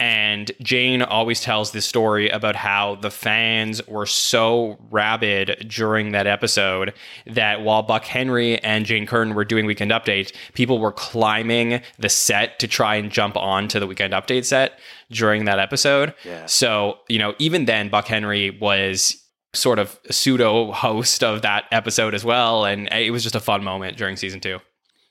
[0.00, 6.28] And Jane always tells this story about how the fans were so rabid during that
[6.28, 6.94] episode
[7.26, 12.08] that while Buck Henry and Jane Curtin were doing Weekend Update, people were climbing the
[12.08, 14.78] set to try and jump onto the Weekend Update set
[15.10, 16.14] during that episode.
[16.24, 16.46] Yeah.
[16.46, 19.20] So, you know, even then, Buck Henry was
[19.52, 22.64] sort of a pseudo host of that episode as well.
[22.64, 24.60] And it was just a fun moment during season two.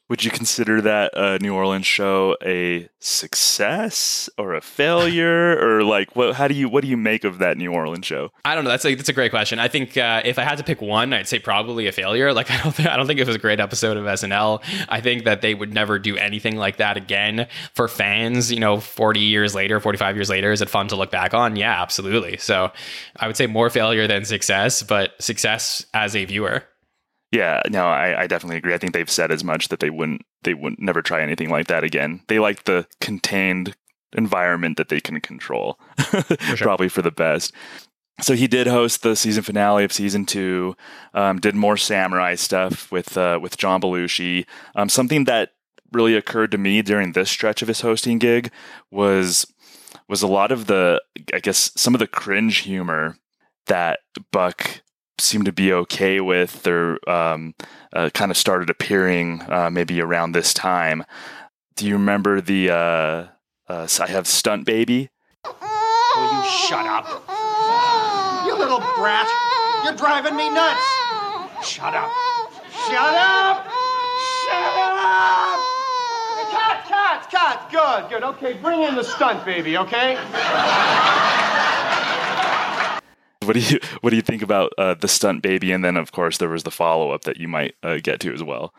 [0.10, 6.15] Would you consider that uh, New Orleans show a success or a failure, or like
[6.15, 6.36] what?
[6.36, 8.32] How do you what do you make of that New Orleans show?
[8.46, 8.70] I don't know.
[8.70, 9.60] That's a that's a great question.
[9.60, 12.32] I think uh, if I had to pick one, I'd say probably a failure.
[12.34, 14.63] Like I don't think I don't think it was a great episode of SNL.
[14.88, 18.52] I think that they would never do anything like that again for fans.
[18.52, 21.34] You know, forty years later, forty five years later, is it fun to look back
[21.34, 21.58] on?
[21.58, 22.38] Yeah, absolutely.
[22.38, 22.72] So
[23.17, 26.63] I would say more failure than success, but success as a viewer.
[27.32, 28.74] Yeah, no, I, I definitely agree.
[28.74, 31.68] I think they've said as much that they wouldn't they wouldn't never try anything like
[31.68, 32.22] that again.
[32.28, 33.76] They like the contained
[34.13, 35.78] environment that they can control.
[36.58, 37.54] Probably for the best.
[38.22, 40.76] So he did host the season finale of season two.
[41.13, 44.46] Um, did more samurai stuff with uh, with John Belushi.
[44.76, 45.52] Um, something that
[45.92, 48.52] really occurred to me during this stretch of his hosting gig
[48.90, 49.46] was
[50.08, 51.02] was a lot of the
[51.34, 53.18] I guess some of the cringe humor
[53.68, 54.00] that
[54.32, 54.82] Buck
[55.20, 57.54] seemed to be okay with or um,
[57.94, 61.04] uh, kind of started appearing uh, maybe around this time.
[61.76, 63.28] Do you remember the uh,
[63.68, 65.10] uh, I have stunt baby?
[65.44, 67.06] Will you shut up?
[68.46, 69.28] You little brat!
[69.84, 70.82] You're driving me nuts!
[71.64, 72.12] Shut up!
[72.72, 73.68] Shut up!
[74.46, 75.60] Shut up!
[76.50, 77.72] Cut, cut, cut!
[77.72, 78.24] Good, good.
[78.24, 80.16] Okay, bring in the stunt baby, okay?
[83.48, 85.72] What do you what do you think about uh, the stunt baby?
[85.72, 88.34] And then of course there was the follow up that you might uh, get to
[88.34, 88.74] as well.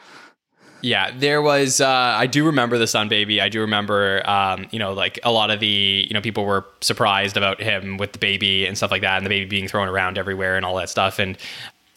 [0.81, 1.81] Yeah, there was.
[1.81, 3.41] Uh, I do remember the Sun Baby.
[3.41, 6.65] I do remember, um, you know, like a lot of the, you know, people were
[6.81, 9.89] surprised about him with the baby and stuff like that, and the baby being thrown
[9.89, 11.19] around everywhere and all that stuff.
[11.19, 11.37] And,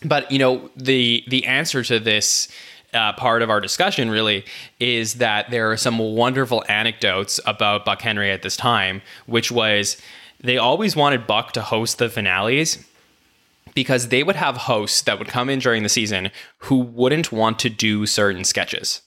[0.04, 2.48] but you know, the the answer to this
[2.94, 4.46] uh, part of our discussion really
[4.80, 9.98] is that there are some wonderful anecdotes about Buck Henry at this time, which was
[10.44, 12.84] they always wanted Buck to host the finales
[13.74, 17.60] because they would have hosts that would come in during the season who wouldn't want
[17.60, 19.02] to do certain sketches.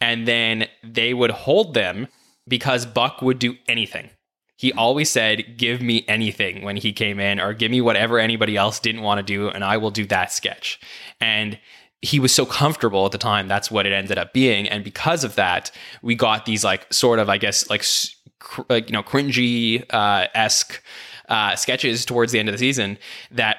[0.00, 2.08] And then they would hold them
[2.46, 4.10] because Buck would do anything.
[4.56, 8.56] He always said, Give me anything when he came in, or give me whatever anybody
[8.56, 10.80] else didn't want to do, and I will do that sketch.
[11.20, 11.58] And
[12.00, 13.48] he was so comfortable at the time.
[13.48, 14.68] That's what it ended up being.
[14.68, 15.70] And because of that,
[16.02, 17.84] we got these, like, sort of, I guess, like,
[18.38, 20.82] cr- like you know, cringy uh, esque
[21.28, 22.98] uh, sketches towards the end of the season
[23.30, 23.58] that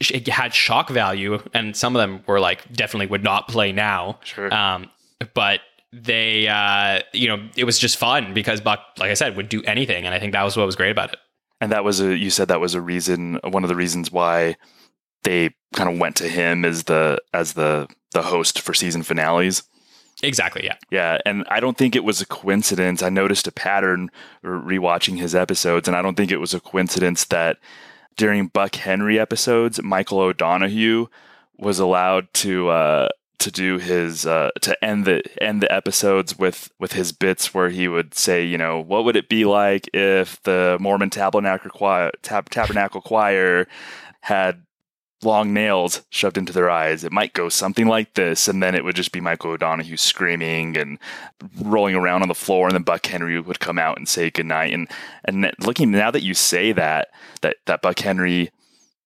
[0.00, 4.18] it had shock value, and some of them were like definitely would not play now.
[4.24, 4.52] Sure.
[4.52, 4.90] Um,
[5.34, 5.60] but
[5.92, 9.62] they, uh, you know, it was just fun because Buck, like I said, would do
[9.64, 11.18] anything, and I think that was what was great about it.
[11.60, 14.56] And that was a you said that was a reason one of the reasons why
[15.24, 19.62] they kind of went to him as the as the the host for season finales.
[20.22, 20.64] Exactly.
[20.64, 20.76] Yeah.
[20.90, 23.02] Yeah, and I don't think it was a coincidence.
[23.02, 24.10] I noticed a pattern
[24.44, 27.58] rewatching his episodes, and I don't think it was a coincidence that
[28.16, 31.06] during Buck Henry episodes, Michael O'Donoghue
[31.56, 36.70] was allowed to uh, to do his uh, to end the end the episodes with
[36.78, 40.40] with his bits where he would say, you know, what would it be like if
[40.42, 43.66] the Mormon Tabernacle Choir, Tab- Tabernacle Choir
[44.20, 44.62] had
[45.22, 47.04] long nails shoved into their eyes.
[47.04, 50.76] It might go something like this, and then it would just be Michael O'Donoghue screaming
[50.76, 50.98] and
[51.60, 54.72] rolling around on the floor, and then Buck Henry would come out and say goodnight.
[54.72, 54.88] And
[55.24, 57.08] and looking now that you say that
[57.42, 58.50] that that Buck Henry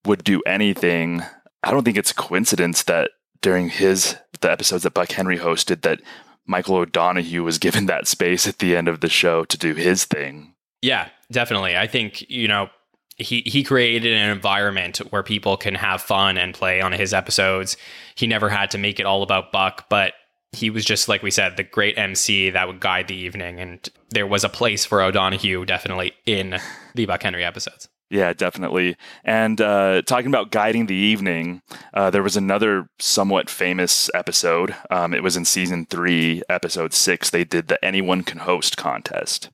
[0.05, 1.21] would do anything,
[1.63, 5.81] I don't think it's a coincidence that during his the episodes that Buck Henry hosted
[5.81, 6.01] that
[6.45, 10.05] Michael O'Donoghue was given that space at the end of the show to do his
[10.05, 10.53] thing.
[10.81, 11.75] Yeah, definitely.
[11.75, 12.69] I think, you know,
[13.17, 17.77] he he created an environment where people can have fun and play on his episodes.
[18.15, 20.13] He never had to make it all about Buck, but
[20.51, 23.87] he was just like we said, the great MC that would guide the evening, and
[24.09, 26.59] there was a place for O'Donoghue definitely in
[26.93, 27.87] the Buck Henry episodes.
[28.09, 28.97] Yeah, definitely.
[29.23, 34.75] And uh, talking about guiding the evening, uh, there was another somewhat famous episode.
[34.91, 37.31] Um, it was in season three, episode six.
[37.31, 39.49] They did the Anyone Can Host contest,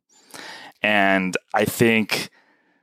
[0.82, 2.30] and I think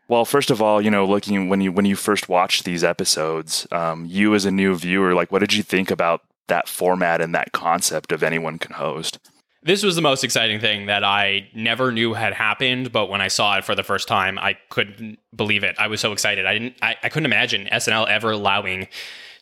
[0.09, 3.66] well, first of all, you know, looking when you when you first watched these episodes,
[3.71, 7.35] um, you as a new viewer, like, what did you think about that format and
[7.35, 9.18] that concept of anyone can host?
[9.62, 13.29] This was the most exciting thing that I never knew had happened, but when I
[13.29, 15.77] saw it for the first time, I couldn't believe it.
[15.79, 16.47] I was so excited.
[16.47, 16.77] I didn't.
[16.81, 18.88] I, I couldn't imagine SNL ever allowing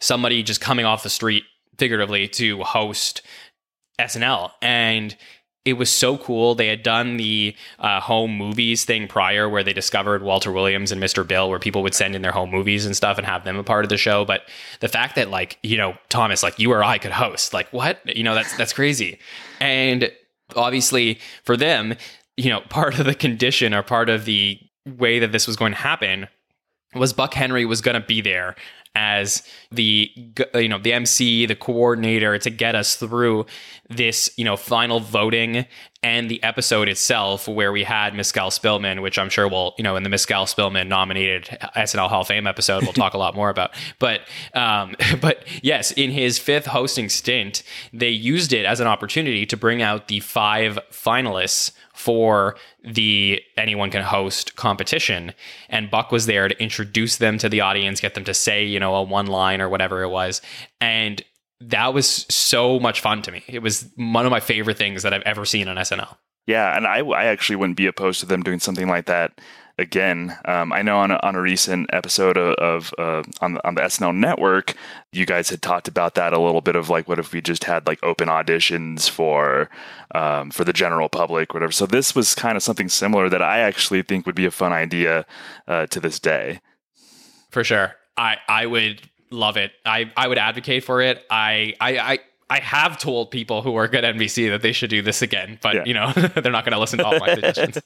[0.01, 1.45] somebody just coming off the street,
[1.79, 3.23] figuratively, to host
[4.01, 5.17] SNL, and
[5.67, 6.55] it was so cool.
[6.55, 11.03] They had done the uh, home movies thing prior, where they discovered Walter Williams and
[11.03, 11.27] Mr.
[11.27, 13.65] Bill, where people would send in their home movies and stuff and have them a
[13.65, 14.25] part of the show.
[14.25, 14.43] But
[14.79, 17.99] the fact that, like, you know, Thomas, like you or I could host, like, what?
[18.07, 19.19] You know, that's that's crazy.
[19.61, 20.13] And
[20.55, 21.97] obviously, for them,
[22.37, 25.73] you know, part of the condition or part of the way that this was going
[25.73, 26.29] to happen
[26.95, 28.55] was Buck Henry was going to be there
[28.97, 30.11] as the
[30.55, 33.45] you know the MC, the coordinator to get us through
[33.91, 35.67] this you know final voting
[36.03, 39.97] and the episode itself where we had Miskel Spillman, which I'm sure we'll you know
[39.97, 41.45] in the Miskel Spillman nominated
[41.77, 43.71] SNL Hall of Fame episode we'll talk a lot more about.
[43.99, 44.23] But
[44.55, 49.57] um, but yes, in his fifth hosting stint, they used it as an opportunity to
[49.57, 55.33] bring out the five finalists for the anyone can host competition.
[55.69, 58.79] And buck was there to introduce them to the audience get them to say you
[58.79, 60.41] know a one line or whatever it was.
[60.81, 61.23] And
[61.61, 63.43] that was so much fun to me.
[63.49, 66.87] It was one of my favorite things that i've ever seen on snl yeah and
[66.87, 69.41] i, I actually wouldn't be opposed to them doing something like that
[69.79, 70.37] again.
[70.45, 73.75] Um, I know on a, on a recent episode of, of uh, on the, on
[73.75, 74.75] the SNL network,
[75.13, 77.65] you guys had talked about that a little bit of like, what if we just
[77.65, 79.69] had like open auditions for
[80.15, 81.73] um, for the general public, whatever.
[81.73, 84.73] So this was kind of something similar that I actually think would be a fun
[84.73, 85.27] idea
[85.69, 86.61] uh, to this day.
[87.51, 89.73] For sure, I I would love it.
[89.85, 91.25] I I would advocate for it.
[91.31, 91.99] I I.
[91.99, 95.59] I I have told people who work at NBC that they should do this again,
[95.61, 95.85] but yeah.
[95.85, 97.79] you know they're not going to listen to all my suggestions.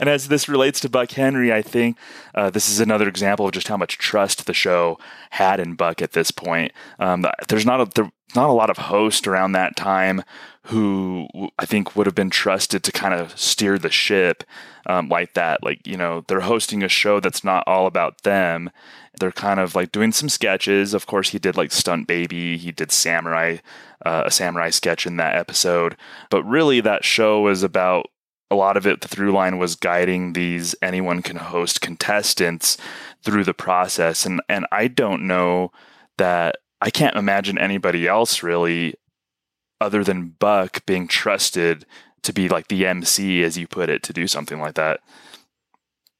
[0.00, 1.96] and as this relates to Buck Henry, I think
[2.34, 4.98] uh, this is another example of just how much trust the show
[5.30, 6.72] had in Buck at this point.
[6.98, 10.22] Um, there's not a there, not a lot of hosts around that time
[10.70, 11.28] who
[11.58, 14.44] I think would have been trusted to kind of steer the ship
[14.86, 15.62] um, like that.
[15.62, 18.70] Like you know, they're hosting a show that's not all about them.
[19.18, 20.94] They're kind of like doing some sketches.
[20.94, 22.56] Of course, he did like Stunt Baby.
[22.56, 23.58] He did Samurai,
[24.04, 25.96] uh, a Samurai sketch in that episode.
[26.30, 28.06] But really, that show was about
[28.50, 32.76] a lot of it, the through line was guiding these anyone can host contestants
[33.22, 34.26] through the process.
[34.26, 35.70] And, and I don't know
[36.18, 38.94] that I can't imagine anybody else really,
[39.80, 41.86] other than Buck, being trusted
[42.22, 45.00] to be like the MC, as you put it, to do something like that.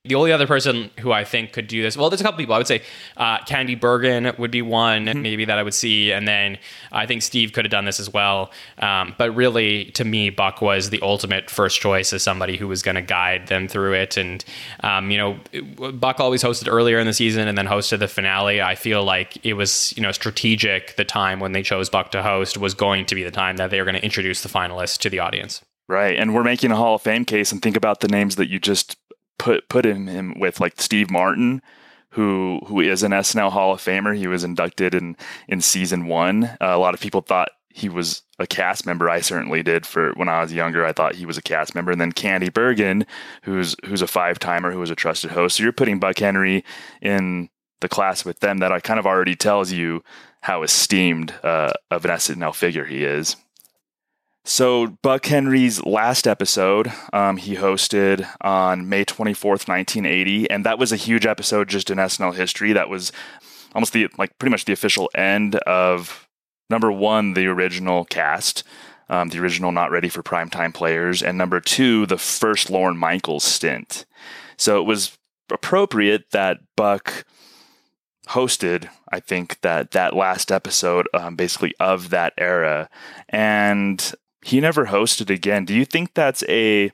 [0.05, 2.55] The only other person who I think could do this, well, there's a couple people.
[2.55, 2.80] I would say
[3.18, 5.20] uh, Candy Bergen would be one, mm-hmm.
[5.20, 6.57] maybe that I would see, and then
[6.90, 8.51] I think Steve could have done this as well.
[8.78, 12.82] Um, but really, to me, Buck was the ultimate first choice as somebody who was
[12.82, 14.16] going to guide them through it.
[14.16, 14.42] And
[14.82, 18.62] um, you know, Buck always hosted earlier in the season and then hosted the finale.
[18.62, 20.96] I feel like it was you know strategic.
[20.96, 23.68] The time when they chose Buck to host was going to be the time that
[23.68, 25.61] they were going to introduce the finalists to the audience.
[25.90, 26.16] Right.
[26.16, 28.61] And we're making a Hall of Fame case and think about the names that you
[28.61, 28.96] just
[29.41, 31.62] put put him, him with like Steve Martin,
[32.11, 34.14] who who is an SNL Hall of Famer.
[34.16, 35.16] He was inducted in
[35.49, 36.45] in season one.
[36.45, 39.09] Uh, a lot of people thought he was a cast member.
[39.09, 40.84] I certainly did for when I was younger.
[40.84, 41.91] I thought he was a cast member.
[41.91, 43.07] And then Candy Bergen,
[43.43, 45.57] who's who's a five timer, who was a trusted host.
[45.57, 46.62] So you're putting Buck Henry
[47.01, 47.49] in
[47.80, 48.59] the class with them.
[48.59, 50.05] That I kind of already tells you
[50.43, 53.36] how esteemed uh, of an SNL figure he is.
[54.45, 60.93] So Buck Henry's last episode, um, he hosted on May 24th, 1980, and that was
[60.93, 62.72] a huge episode just in SNL history.
[62.72, 63.12] That was
[63.74, 66.26] almost the like pretty much the official end of
[66.70, 68.64] number one, the original cast,
[69.11, 73.45] um, the original Not Ready for Primetime Players, and number two, the first Lorne Michaels
[73.45, 74.07] stint.
[74.57, 75.18] So it was
[75.51, 77.24] appropriate that Buck
[78.28, 82.88] hosted, I think, that that last episode, um, basically of that era,
[83.28, 85.64] and he never hosted again.
[85.64, 86.93] Do you think that's a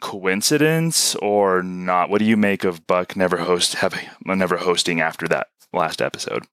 [0.00, 2.10] coincidence or not?
[2.10, 6.44] What do you make of Buck never host having never hosting after that last episode?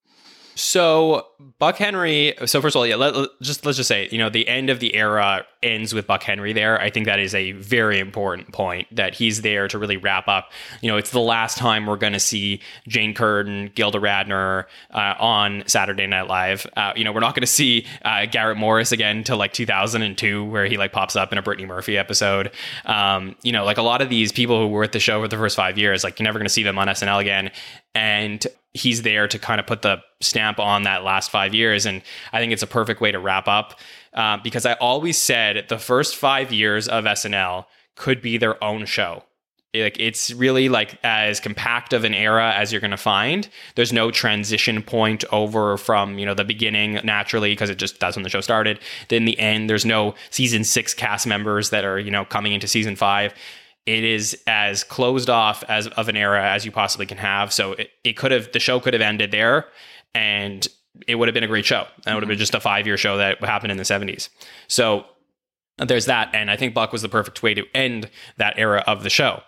[0.56, 1.28] So
[1.60, 2.34] Buck Henry.
[2.46, 4.70] So first of all, yeah, let, let- just let's just say, you know, the end
[4.70, 6.54] of the era ends with Buck Henry.
[6.54, 10.28] There, I think that is a very important point that he's there to really wrap
[10.28, 10.52] up.
[10.82, 15.14] You know, it's the last time we're going to see Jane Curtin, Gilda Radner uh,
[15.20, 16.68] on Saturday Night Live.
[16.76, 20.46] Uh, you know, we're not going to see uh, Garrett Morris again till like 2002,
[20.46, 22.52] where he like pops up in a Brittany Murphy episode.
[22.86, 25.28] Um, you know, like a lot of these people who were at the show for
[25.28, 27.52] the first five years, like you're never going to see them on SNL again.
[27.96, 31.86] And he's there to kind of put the stamp on that last five years.
[31.86, 32.02] And
[32.32, 33.80] I think it's a perfect way to wrap up
[34.14, 37.66] uh, because I always said the first five years of SNL
[37.96, 39.24] could be their own show.
[39.76, 43.50] Like it's really like as compact of an era as you're going to find.
[43.74, 48.16] There's no transition point over from you know the beginning naturally because it just that's
[48.16, 48.80] when the show started.
[49.08, 49.72] Then the end.
[49.72, 53.34] There's no season six cast members that are you know coming into season five
[53.86, 57.52] it is as closed off as of an era as you possibly can have.
[57.52, 59.68] So it, it could have the show could have ended there
[60.16, 60.66] and
[61.08, 61.86] it would have been a great show.
[62.04, 62.40] That would have been mm-hmm.
[62.40, 64.30] just a five year show that happened in the 70s.
[64.68, 65.06] So
[65.78, 66.34] there's that.
[66.34, 69.42] And I think Buck was the perfect way to end that era of the show.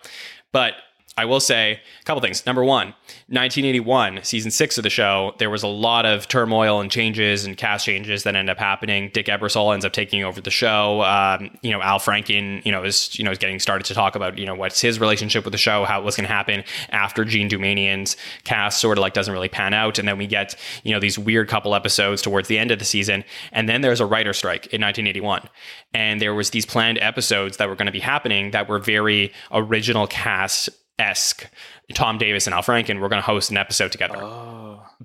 [0.52, 0.74] But
[1.18, 2.44] I will say a couple things.
[2.44, 2.88] Number one,
[3.28, 7.56] 1981, season six of the show, there was a lot of turmoil and changes and
[7.56, 9.10] cast changes that end up happening.
[9.14, 11.02] Dick Ebersol ends up taking over the show.
[11.04, 14.14] Um, you know, Al Franken, you know, is you know is getting started to talk
[14.14, 17.24] about you know what's his relationship with the show, how what's going to happen after
[17.24, 20.54] Jean Doumanian's cast sort of like doesn't really pan out, and then we get
[20.84, 24.00] you know these weird couple episodes towards the end of the season, and then there's
[24.00, 25.48] a writer strike in 1981,
[25.94, 29.32] and there was these planned episodes that were going to be happening that were very
[29.50, 31.46] original cast esque.
[31.94, 34.16] Tom Davis and Al Franken were going to host an episode together.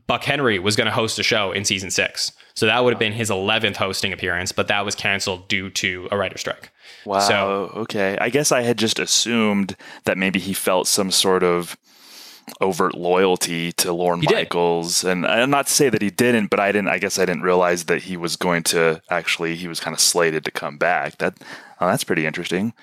[0.08, 2.32] Buck Henry was going to host a show in season six.
[2.54, 6.08] So that would have been his 11th hosting appearance, but that was canceled due to
[6.12, 6.72] a writer's strike.
[7.06, 7.20] Wow.
[7.20, 8.18] So- okay.
[8.20, 9.76] I guess I had just assumed
[10.06, 11.78] that maybe he felt some sort of
[12.60, 14.36] overt loyalty to Lorne He did.
[14.36, 16.90] Michaels, and uh, not to say that he didn't, but I didn't.
[16.90, 19.56] I guess I didn't realize that he was going to actually.
[19.56, 21.18] He was kind of slated to come back.
[21.20, 21.36] That
[21.80, 22.74] oh, that's pretty interesting.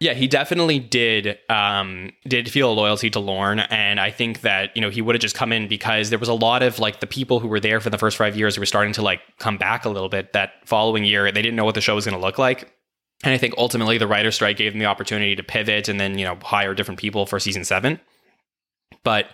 [0.00, 4.74] Yeah, he definitely did um, did feel a loyalty to Lorne, and I think that
[4.76, 7.00] you know he would have just come in because there was a lot of like
[7.00, 9.20] the people who were there for the first five years who were starting to like
[9.38, 10.32] come back a little bit.
[10.34, 12.72] That following year, they didn't know what the show was going to look like,
[13.24, 16.16] and I think ultimately the writer strike gave them the opportunity to pivot and then
[16.16, 17.98] you know hire different people for season seven.
[19.02, 19.26] But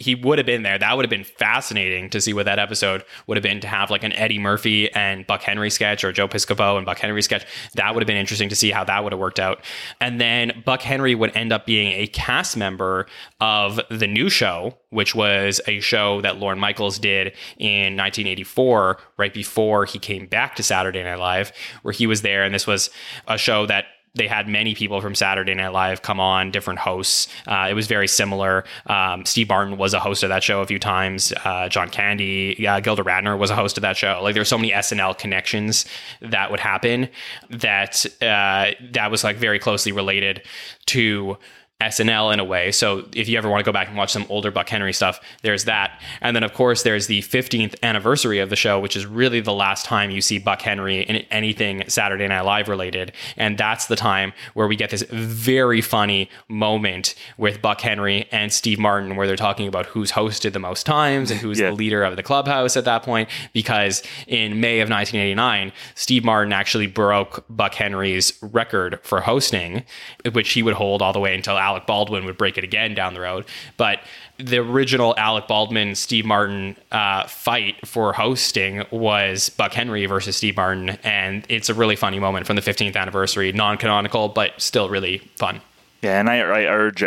[0.00, 0.78] he would have been there.
[0.78, 3.90] That would have been fascinating to see what that episode would have been to have
[3.90, 7.44] like an Eddie Murphy and Buck Henry sketch or Joe Piscopo and Buck Henry sketch.
[7.74, 9.62] That would have been interesting to see how that would have worked out.
[10.00, 13.06] And then Buck Henry would end up being a cast member
[13.40, 17.28] of the new show, which was a show that Lorne Michaels did
[17.58, 22.42] in 1984, right before he came back to Saturday Night Live, where he was there.
[22.42, 22.88] And this was
[23.28, 23.84] a show that
[24.14, 27.28] they had many people from Saturday Night Live come on, different hosts.
[27.46, 28.64] Uh, it was very similar.
[28.86, 31.32] Um, Steve Martin was a host of that show a few times.
[31.44, 34.20] Uh, John Candy, uh, Gilda Radner was a host of that show.
[34.22, 35.86] Like there's so many SNL connections
[36.20, 37.08] that would happen
[37.50, 40.42] that uh, that was like very closely related
[40.86, 41.36] to
[41.80, 42.70] SNL in a way.
[42.72, 45.20] So if you ever want to go back and watch some older Buck Henry stuff,
[45.42, 46.00] there's that.
[46.20, 49.52] And then of course there's the 15th anniversary of the show, which is really the
[49.52, 53.12] last time you see Buck Henry in anything Saturday Night Live related.
[53.36, 58.52] And that's the time where we get this very funny moment with Buck Henry and
[58.52, 61.70] Steve Martin where they're talking about who's hosted the most times and who's Yeah.
[61.70, 66.52] the leader of the clubhouse at that point because in May of 1989, Steve Martin
[66.52, 69.84] actually broke Buck Henry's record for hosting,
[70.32, 73.14] which he would hold all the way until Alec Baldwin would break it again down
[73.14, 73.44] the road.
[73.76, 74.00] But
[74.38, 80.56] the original Alec Baldwin Steve Martin uh, fight for hosting was Buck Henry versus Steve
[80.56, 85.18] Martin, and it's a really funny moment from the 15th anniversary, non-canonical but still really
[85.36, 85.60] fun.
[86.02, 87.04] Yeah, and I, I urge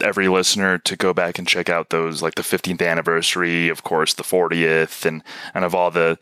[0.00, 4.14] every listener to go back and check out those like the 15th anniversary, of course,
[4.14, 6.18] the 40th, and and of all the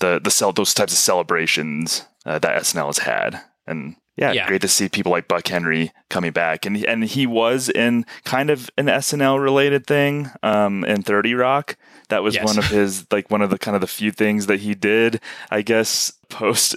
[0.00, 3.40] the the cel- those types of celebrations uh, that SNL has had.
[3.66, 4.46] And yeah, Yeah.
[4.46, 8.50] great to see people like Buck Henry coming back, and and he was in kind
[8.50, 11.76] of an SNL related thing um, in Thirty Rock.
[12.08, 12.44] That was Yes.
[12.44, 15.20] one of his like one of the kind of the few things that he did,
[15.50, 16.76] I guess, post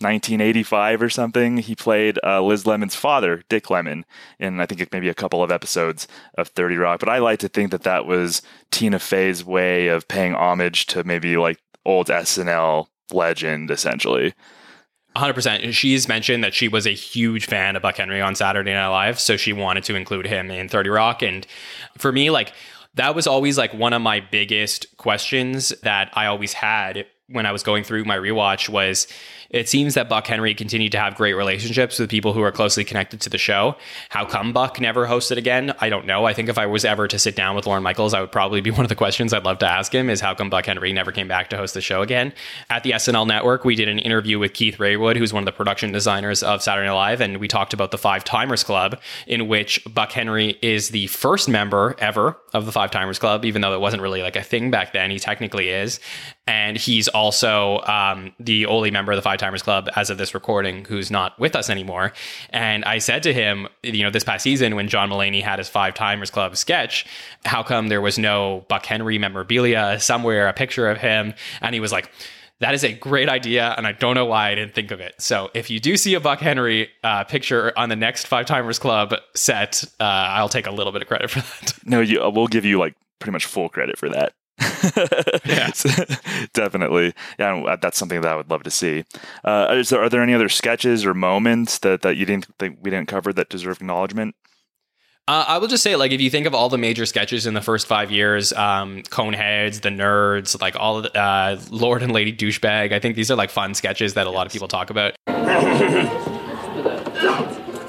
[0.00, 1.56] 1985 or something.
[1.58, 4.04] He played uh, Liz Lemon's father, Dick Lemon,
[4.38, 6.06] in I think maybe a couple of episodes
[6.36, 7.00] of 30 Rock.
[7.00, 11.02] But I like to think that that was Tina Fey's way of paying homage to
[11.04, 14.34] maybe like old SNL legend, essentially.
[15.16, 15.72] 100%.
[15.72, 19.18] She's mentioned that she was a huge fan of Buck Henry on Saturday Night Live,
[19.18, 21.22] so she wanted to include him in 30 Rock.
[21.22, 21.46] And
[21.98, 22.52] for me, like,
[22.94, 27.52] that was always like one of my biggest questions that I always had when I
[27.52, 29.06] was going through my rewatch was
[29.50, 32.84] it seems that Buck Henry continued to have great relationships with people who are closely
[32.84, 33.76] connected to the show.
[34.08, 35.74] How come Buck never hosted again?
[35.80, 36.24] I don't know.
[36.24, 38.60] I think if I was ever to sit down with Lorne Michaels, I would probably
[38.60, 40.92] be one of the questions I'd love to ask him is how come Buck Henry
[40.92, 42.32] never came back to host the show again?
[42.70, 45.52] At the SNL network, we did an interview with Keith Raywood, who's one of the
[45.52, 49.48] production designers of Saturday Night Live, and we talked about the Five Timers Club, in
[49.48, 53.74] which Buck Henry is the first member ever of the Five Timers Club, even though
[53.74, 55.10] it wasn't really like a thing back then.
[55.10, 56.00] He technically is.
[56.46, 60.32] And he's also um, the only member of the Five Timers Club as of this
[60.32, 62.12] recording who's not with us anymore.
[62.50, 65.68] And I said to him, you know, this past season when John Mulaney had his
[65.68, 67.04] Five Timers Club sketch,
[67.44, 71.34] how come there was no Buck Henry memorabilia somewhere, a picture of him?
[71.60, 72.10] And he was like,
[72.60, 75.14] that is a great idea, and I don't know why I didn't think of it.
[75.18, 78.78] So, if you do see a Buck Henry uh, picture on the next Five Timers
[78.78, 81.74] Club set, uh, I'll take a little bit of credit for that.
[81.84, 84.32] No, you, uh, we'll give you like pretty much full credit for that.
[85.44, 85.70] Yeah.
[86.52, 87.14] definitely.
[87.38, 89.04] Yeah, uh, that's something that I would love to see.
[89.44, 92.78] Uh, is there, are there any other sketches or moments that, that you didn't think
[92.82, 94.34] we didn't cover that deserve acknowledgement?
[95.28, 97.54] Uh, I will just say, like, if you think of all the major sketches in
[97.54, 102.12] the first five years, um, Coneheads, The Nerds, like all of the, uh, Lord and
[102.12, 104.90] Lady Douchebag, I think these are like fun sketches that a lot of people talk
[104.90, 105.16] about.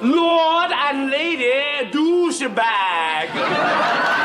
[0.02, 3.28] Lord and Lady Douchebag.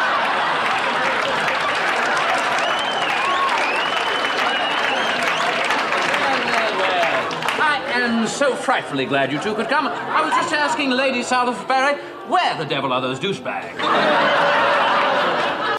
[8.27, 9.87] So frightfully glad you two could come.
[9.87, 13.73] I was just asking Lady South of Salisbury, where the devil are those douchebags?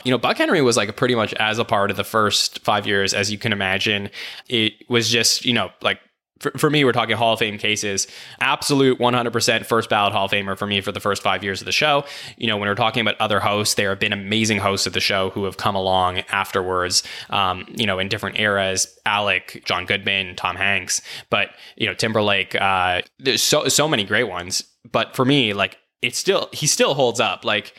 [0.03, 2.85] you know, Buck Henry was like pretty much as a part of the first five
[2.85, 4.09] years as you can imagine.
[4.49, 5.99] It was just, you know, like
[6.43, 8.05] for, for me, we're talking Hall of Fame cases.
[8.39, 11.65] Absolute 100% first ballot Hall of Famer for me for the first five years of
[11.65, 12.05] the show.
[12.37, 14.99] You know, when we're talking about other hosts, there have been amazing hosts of the
[14.99, 18.87] show who have come along afterwards, um, you know, in different eras.
[19.05, 24.25] Alec, John Goodman, Tom Hanks, but, you know, Timberlake, uh, there's so, so many great
[24.25, 24.63] ones.
[24.91, 27.43] But for me, like, it's still, he still holds up.
[27.45, 27.73] Like,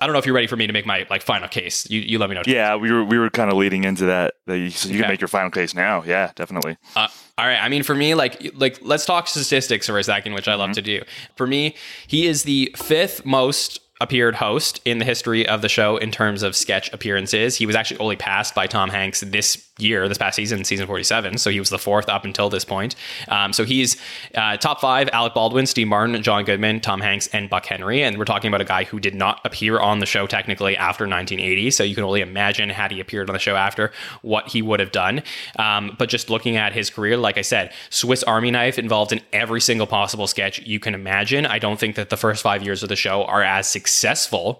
[0.00, 1.88] I don't know if you're ready for me to make my like final case.
[1.88, 2.42] You, you let me know.
[2.46, 4.34] Yeah, we were we were kind of leading into that.
[4.46, 5.02] that you, so you Okay.
[5.02, 6.02] can make your final case now.
[6.02, 6.76] Yeah, definitely.
[6.96, 7.08] Uh,
[7.42, 7.58] all right.
[7.60, 10.70] I mean, for me, like, like let's talk statistics for a second, which I love
[10.70, 10.74] mm-hmm.
[10.74, 11.02] to do.
[11.34, 11.74] For me,
[12.06, 16.42] he is the fifth most appeared host in the history of the show in terms
[16.42, 17.56] of sketch appearances.
[17.56, 21.38] He was actually only passed by Tom Hanks this year, this past season, season 47.
[21.38, 22.94] So he was the fourth up until this point.
[23.28, 23.96] Um, so he's
[24.34, 28.02] uh, top five Alec Baldwin, Steve Martin, John Goodman, Tom Hanks, and Buck Henry.
[28.02, 31.04] And we're talking about a guy who did not appear on the show technically after
[31.04, 31.70] 1980.
[31.70, 33.92] So you can only imagine, had he appeared on the show after,
[34.22, 35.22] what he would have done.
[35.58, 39.20] Um, but just looking at his career, like I said, Swiss Army knife involved in
[39.32, 41.46] every single possible sketch you can imagine.
[41.46, 43.91] I don't think that the first five years of the show are as successful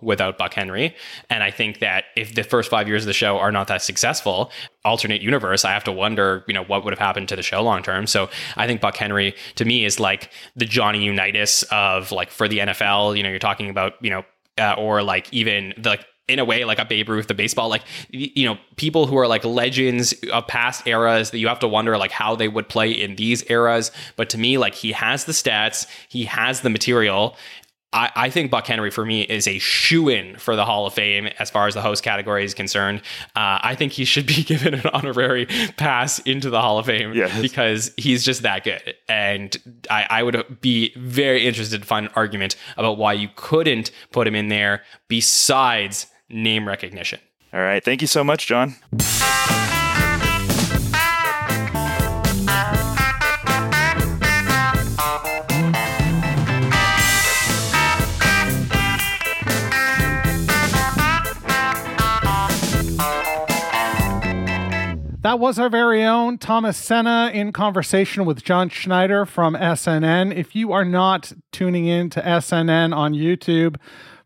[0.02, 0.94] without Buck Henry.
[1.30, 3.82] And I think that if the first five years of the show are not that
[3.82, 4.50] successful,
[4.84, 7.62] alternate universe, I have to wonder, you know, what would have happened to the show
[7.62, 8.06] long term.
[8.06, 12.48] So I think Buck Henry to me is like the Johnny Unitas of like for
[12.48, 13.16] the NFL.
[13.16, 14.24] You know, you're talking about, you know,
[14.58, 17.68] uh, or like even the like in a way like a Babe Ruth of baseball,
[17.68, 21.68] like you know, people who are like legends of past eras that you have to
[21.68, 23.90] wonder like how they would play in these eras.
[24.16, 27.36] But to me, like he has the stats, he has the material.
[27.92, 30.94] I, I think Buck Henry for me is a shoe in for the Hall of
[30.94, 33.00] Fame as far as the host category is concerned.
[33.36, 37.12] Uh, I think he should be given an honorary pass into the Hall of Fame
[37.40, 38.94] because he's just that good.
[39.08, 39.56] And
[39.90, 44.26] I, I would be very interested to find an argument about why you couldn't put
[44.26, 47.20] him in there besides name recognition.
[47.52, 47.84] All right.
[47.84, 48.76] Thank you so much, Jon.
[65.22, 70.34] That was our very own Thomas Senna in conversation with Jon Schneider from SNN.
[70.34, 73.76] If you are not tuning in to SNN on YouTube,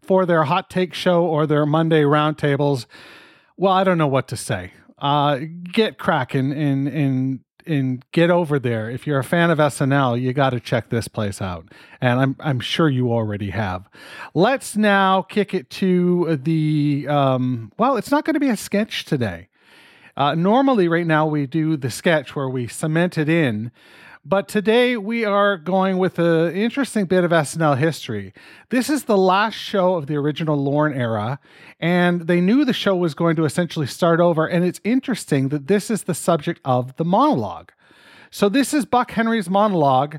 [0.01, 2.87] for their hot take show or their Monday roundtables,
[3.59, 4.73] well, I don't know what to say.
[4.99, 5.41] Uh,
[5.71, 8.89] get cracking and and and get over there.
[8.89, 11.67] If you're a fan of SNL, you got to check this place out,
[12.01, 13.87] and I'm I'm sure you already have.
[14.33, 17.99] Let's now kick it to the um, well.
[17.99, 19.49] It's not going to be a sketch today.
[20.17, 23.71] Uh, normally, right now we do the sketch where we cement it in.
[24.25, 28.33] But today we are going with an interesting bit of SNL history.
[28.71, 31.39] This is the last show of the original Lorne era,
[31.79, 34.47] and they knew the show was going to essentially start over.
[34.47, 37.71] And it's interesting that this is the subject of the monologue.
[38.31, 40.19] So this is Buck Henry's monologue,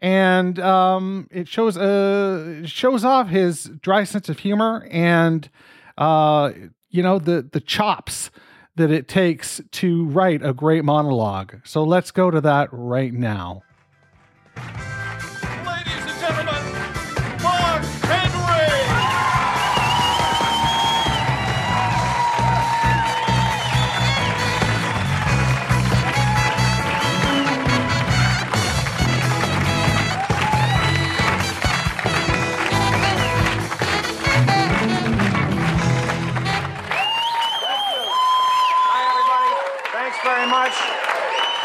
[0.00, 5.48] and um, it shows uh, shows off his dry sense of humor and
[5.96, 6.52] uh,
[6.90, 8.30] you know the the chops
[8.76, 11.60] that it takes to write a great monologue.
[11.64, 13.62] So let's go to that right now.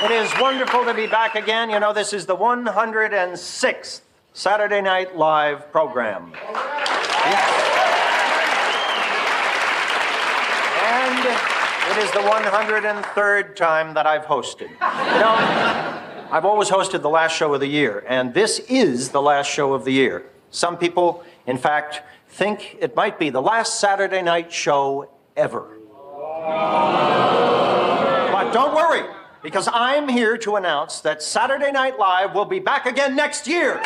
[0.04, 1.70] It is wonderful to be back again.
[1.70, 4.02] You know, this is the 106th
[4.34, 6.34] Saturday Night Live program.
[10.82, 11.20] And
[11.92, 14.72] it is the 103rd time that I've hosted.
[14.72, 15.36] You know,
[16.32, 19.74] I've always hosted the last show of the year, and this is the last show
[19.74, 20.26] of the year.
[20.50, 25.78] Some people, in fact, think it might be the last Saturday night show ever.
[28.32, 29.04] But don't worry,
[29.42, 33.82] because I'm here to announce that Saturday Night Live will be back again next year.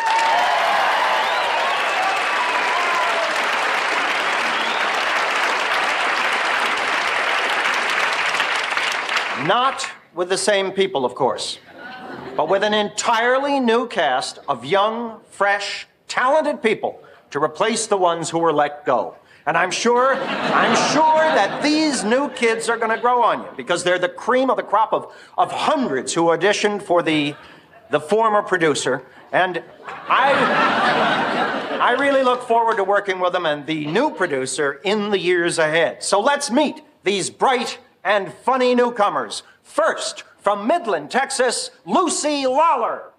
[9.46, 11.58] Not with the same people, of course,
[12.36, 17.00] but with an entirely new cast of young, fresh, talented people
[17.30, 19.16] to replace the ones who were let go.
[19.46, 23.48] And I'm sure, I'm sure that these new kids are going to grow on you
[23.56, 27.36] because they're the cream of the crop of, of hundreds who auditioned for the,
[27.90, 29.06] the former producer.
[29.30, 35.10] And I, I really look forward to working with them and the new producer in
[35.10, 36.02] the years ahead.
[36.02, 39.44] So let's meet these bright and funny newcomers.
[39.62, 43.12] First, from Midland, Texas, Lucy Lawler.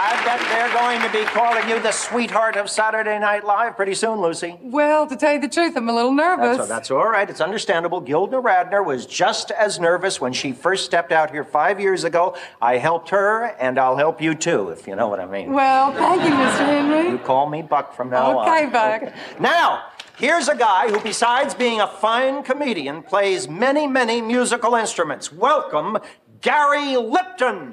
[0.00, 3.94] I bet they're going to be calling you the sweetheart of Saturday Night Live pretty
[3.94, 4.58] soon, Lucy.
[4.60, 6.58] Well, to tell you the truth, I'm a little nervous.
[6.58, 7.30] That's, that's all right.
[7.30, 8.02] It's understandable.
[8.02, 12.36] Gilda Radner was just as nervous when she first stepped out here five years ago.
[12.60, 15.54] I helped her, and I'll help you too, if you know what I mean.
[15.54, 16.58] Well, thank you, Mr.
[16.58, 17.10] Henry.
[17.10, 18.48] You call me Buck from now on.
[18.50, 19.14] Okay, Buck.
[19.40, 19.84] Now,
[20.18, 25.32] here's a guy who, besides being a fine comedian, plays many, many musical instruments.
[25.32, 25.96] Welcome,
[26.42, 27.72] Gary Lipton.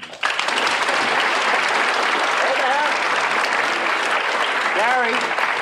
[4.85, 5.13] Gary,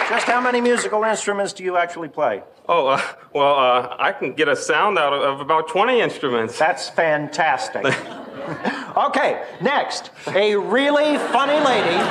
[0.09, 2.43] just how many musical instruments do you actually play?
[2.67, 3.01] Oh, uh,
[3.32, 6.59] well, uh, I can get a sound out of, of about 20 instruments.
[6.59, 7.86] That's fantastic.
[8.97, 12.03] okay, next, a really funny lady,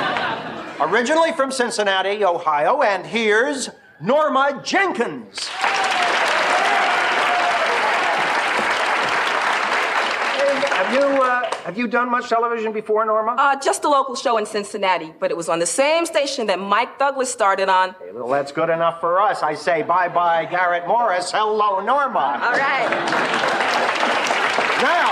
[0.81, 3.69] originally from Cincinnati, Ohio, and here's
[4.01, 5.47] Norma Jenkins.
[10.67, 13.35] Have you, uh, have you done much television before, Norma?
[13.37, 16.59] Uh, just a local show in Cincinnati, but it was on the same station that
[16.59, 17.95] Mike Douglas started on.
[18.13, 19.41] Well, that's good enough for us.
[19.41, 21.31] I say bye bye, Garrett Morris.
[21.31, 22.39] Hello, Norma.
[22.43, 22.89] All right.
[24.81, 25.09] Now,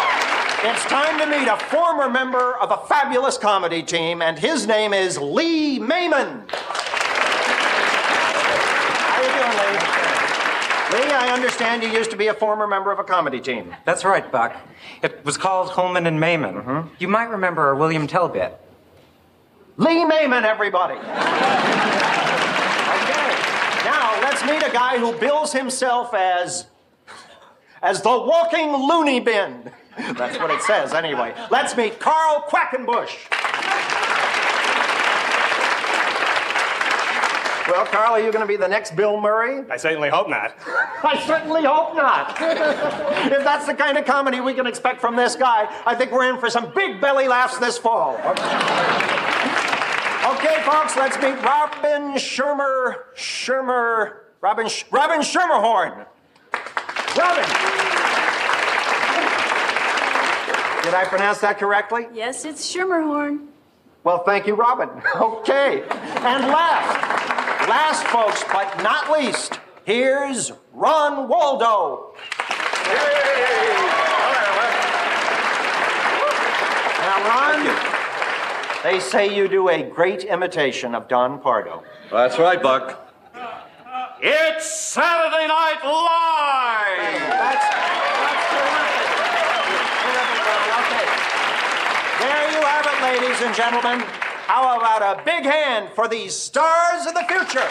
[0.69, 4.93] it's time to meet a former member of a fabulous comedy team, and his name
[4.93, 6.43] is Lee Mayman.
[9.07, 9.79] How you doing, Lee?
[10.91, 13.73] Lee, I understand you used to be a former member of a comedy team.
[13.85, 14.55] That's right, Buck.
[15.01, 16.63] It was called Holman and Mayman.
[16.63, 16.95] Mm-hmm.
[16.99, 18.59] You might remember William Tell bit.
[19.77, 20.95] Lee Mayman, everybody.
[20.99, 21.05] okay.
[23.85, 26.67] Now, let's meet a guy who bills himself as
[27.81, 29.71] as the walking loony bin.
[29.97, 31.33] That's what it says, anyway.
[31.49, 33.90] Let's meet Carl Quackenbush.
[37.71, 39.63] Well, Carl, are you going to be the next Bill Murray?
[39.71, 40.53] I certainly hope not.
[40.67, 42.31] I certainly hope not.
[42.41, 46.29] if that's the kind of comedy we can expect from this guy, I think we're
[46.29, 48.15] in for some big belly laughs this fall.
[50.33, 52.95] Okay, folks, let's meet Robin Shermer.
[53.15, 54.17] Shermer.
[54.41, 56.05] Robin, Sh- Robin Schermerhorn.
[57.17, 57.45] Robin.
[60.83, 62.07] Did I pronounce that correctly?
[62.13, 63.47] Yes, it's Shimmerhorn.
[64.03, 64.89] Well, thank you, Robin.
[65.15, 65.83] Okay.
[65.83, 67.11] And last,
[67.71, 72.13] last, folks, but not least, here's Ron Waldo.
[76.99, 81.81] Now, Ron, they say you do a great imitation of Don Pardo.
[82.11, 83.07] That's right, Buck.
[84.21, 87.21] It's Saturday Night Live!
[87.39, 87.67] That's,
[88.19, 89.07] that's terrific.
[90.03, 90.43] Terrific,
[90.81, 91.05] Okay.
[92.19, 94.20] There you have it, ladies and gentlemen.
[94.53, 97.65] How about a big hand for these stars of the future?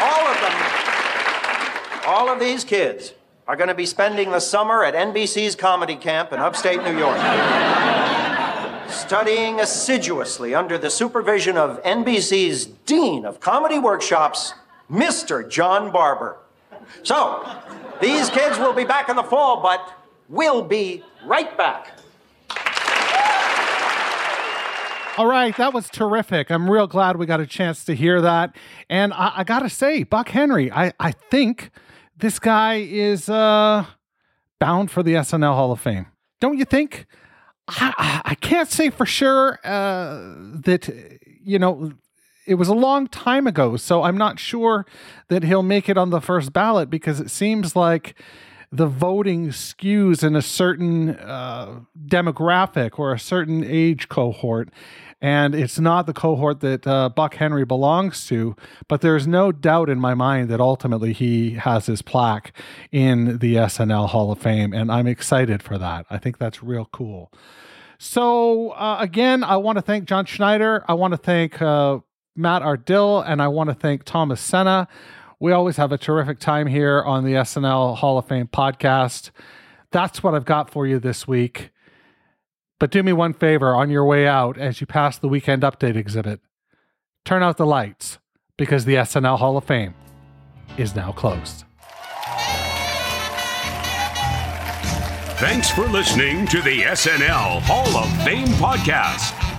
[0.00, 0.54] All of them,
[2.06, 3.12] all of these kids
[3.46, 7.18] are going to be spending the summer at NBC's comedy camp in upstate New York.
[8.88, 14.54] studying assiduously under the supervision of NBC's Dean of Comedy Workshops,
[14.90, 15.46] Mr.
[15.46, 16.38] John Barber.
[17.02, 17.46] So,
[18.00, 19.99] these kids will be back in the fall, but
[20.30, 21.98] we'll be right back.
[25.18, 26.50] All right, that was terrific.
[26.50, 28.56] I'm real glad we got a chance to hear that.
[28.88, 31.70] And I, I gotta say, Buck Henry, I, I think
[32.16, 33.84] this guy is uh,
[34.60, 36.06] bound for the SNL Hall of Fame.
[36.40, 37.06] Don't you think?
[37.68, 40.88] I, I can't say for sure uh, that,
[41.42, 41.92] you know,
[42.46, 44.86] it was a long time ago, so I'm not sure
[45.28, 48.18] that he'll make it on the first ballot because it seems like
[48.72, 54.68] the voting skews in a certain uh, demographic or a certain age cohort.
[55.20, 58.56] And it's not the cohort that uh, Buck Henry belongs to,
[58.88, 62.52] but there's no doubt in my mind that ultimately he has his plaque
[62.90, 64.72] in the SNL Hall of Fame.
[64.72, 66.06] And I'm excited for that.
[66.08, 67.30] I think that's real cool.
[67.98, 70.84] So, uh, again, I want to thank Jon Schneider.
[70.88, 71.98] I want to thank uh,
[72.34, 74.88] Matt Ardill, and I want to thank Thomas Senna.
[75.40, 79.30] We always have a terrific time here on the SNL Hall of Fame podcast.
[79.90, 81.70] That's what I've got for you this week.
[82.78, 85.96] But do me one favor on your way out as you pass the weekend update
[85.96, 86.40] exhibit
[87.24, 88.18] turn out the lights
[88.56, 89.94] because the SNL Hall of Fame
[90.76, 91.64] is now closed.
[95.38, 99.49] Thanks for listening to the SNL Hall of Fame podcast.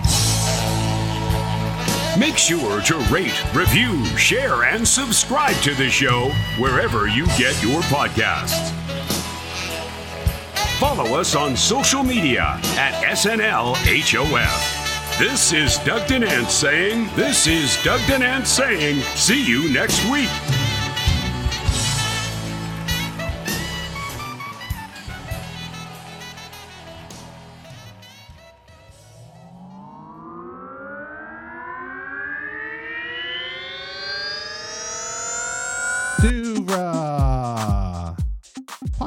[2.18, 7.80] Make sure to rate, review, share, and subscribe to the show wherever you get your
[7.82, 8.70] podcasts.
[10.78, 14.82] Follow us on social media at SNLHOF.
[15.18, 20.28] This is Doug Denant saying, This is Doug Denant saying, see you next week.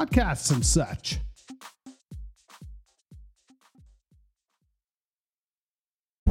[0.06, 1.20] Podcasts and such.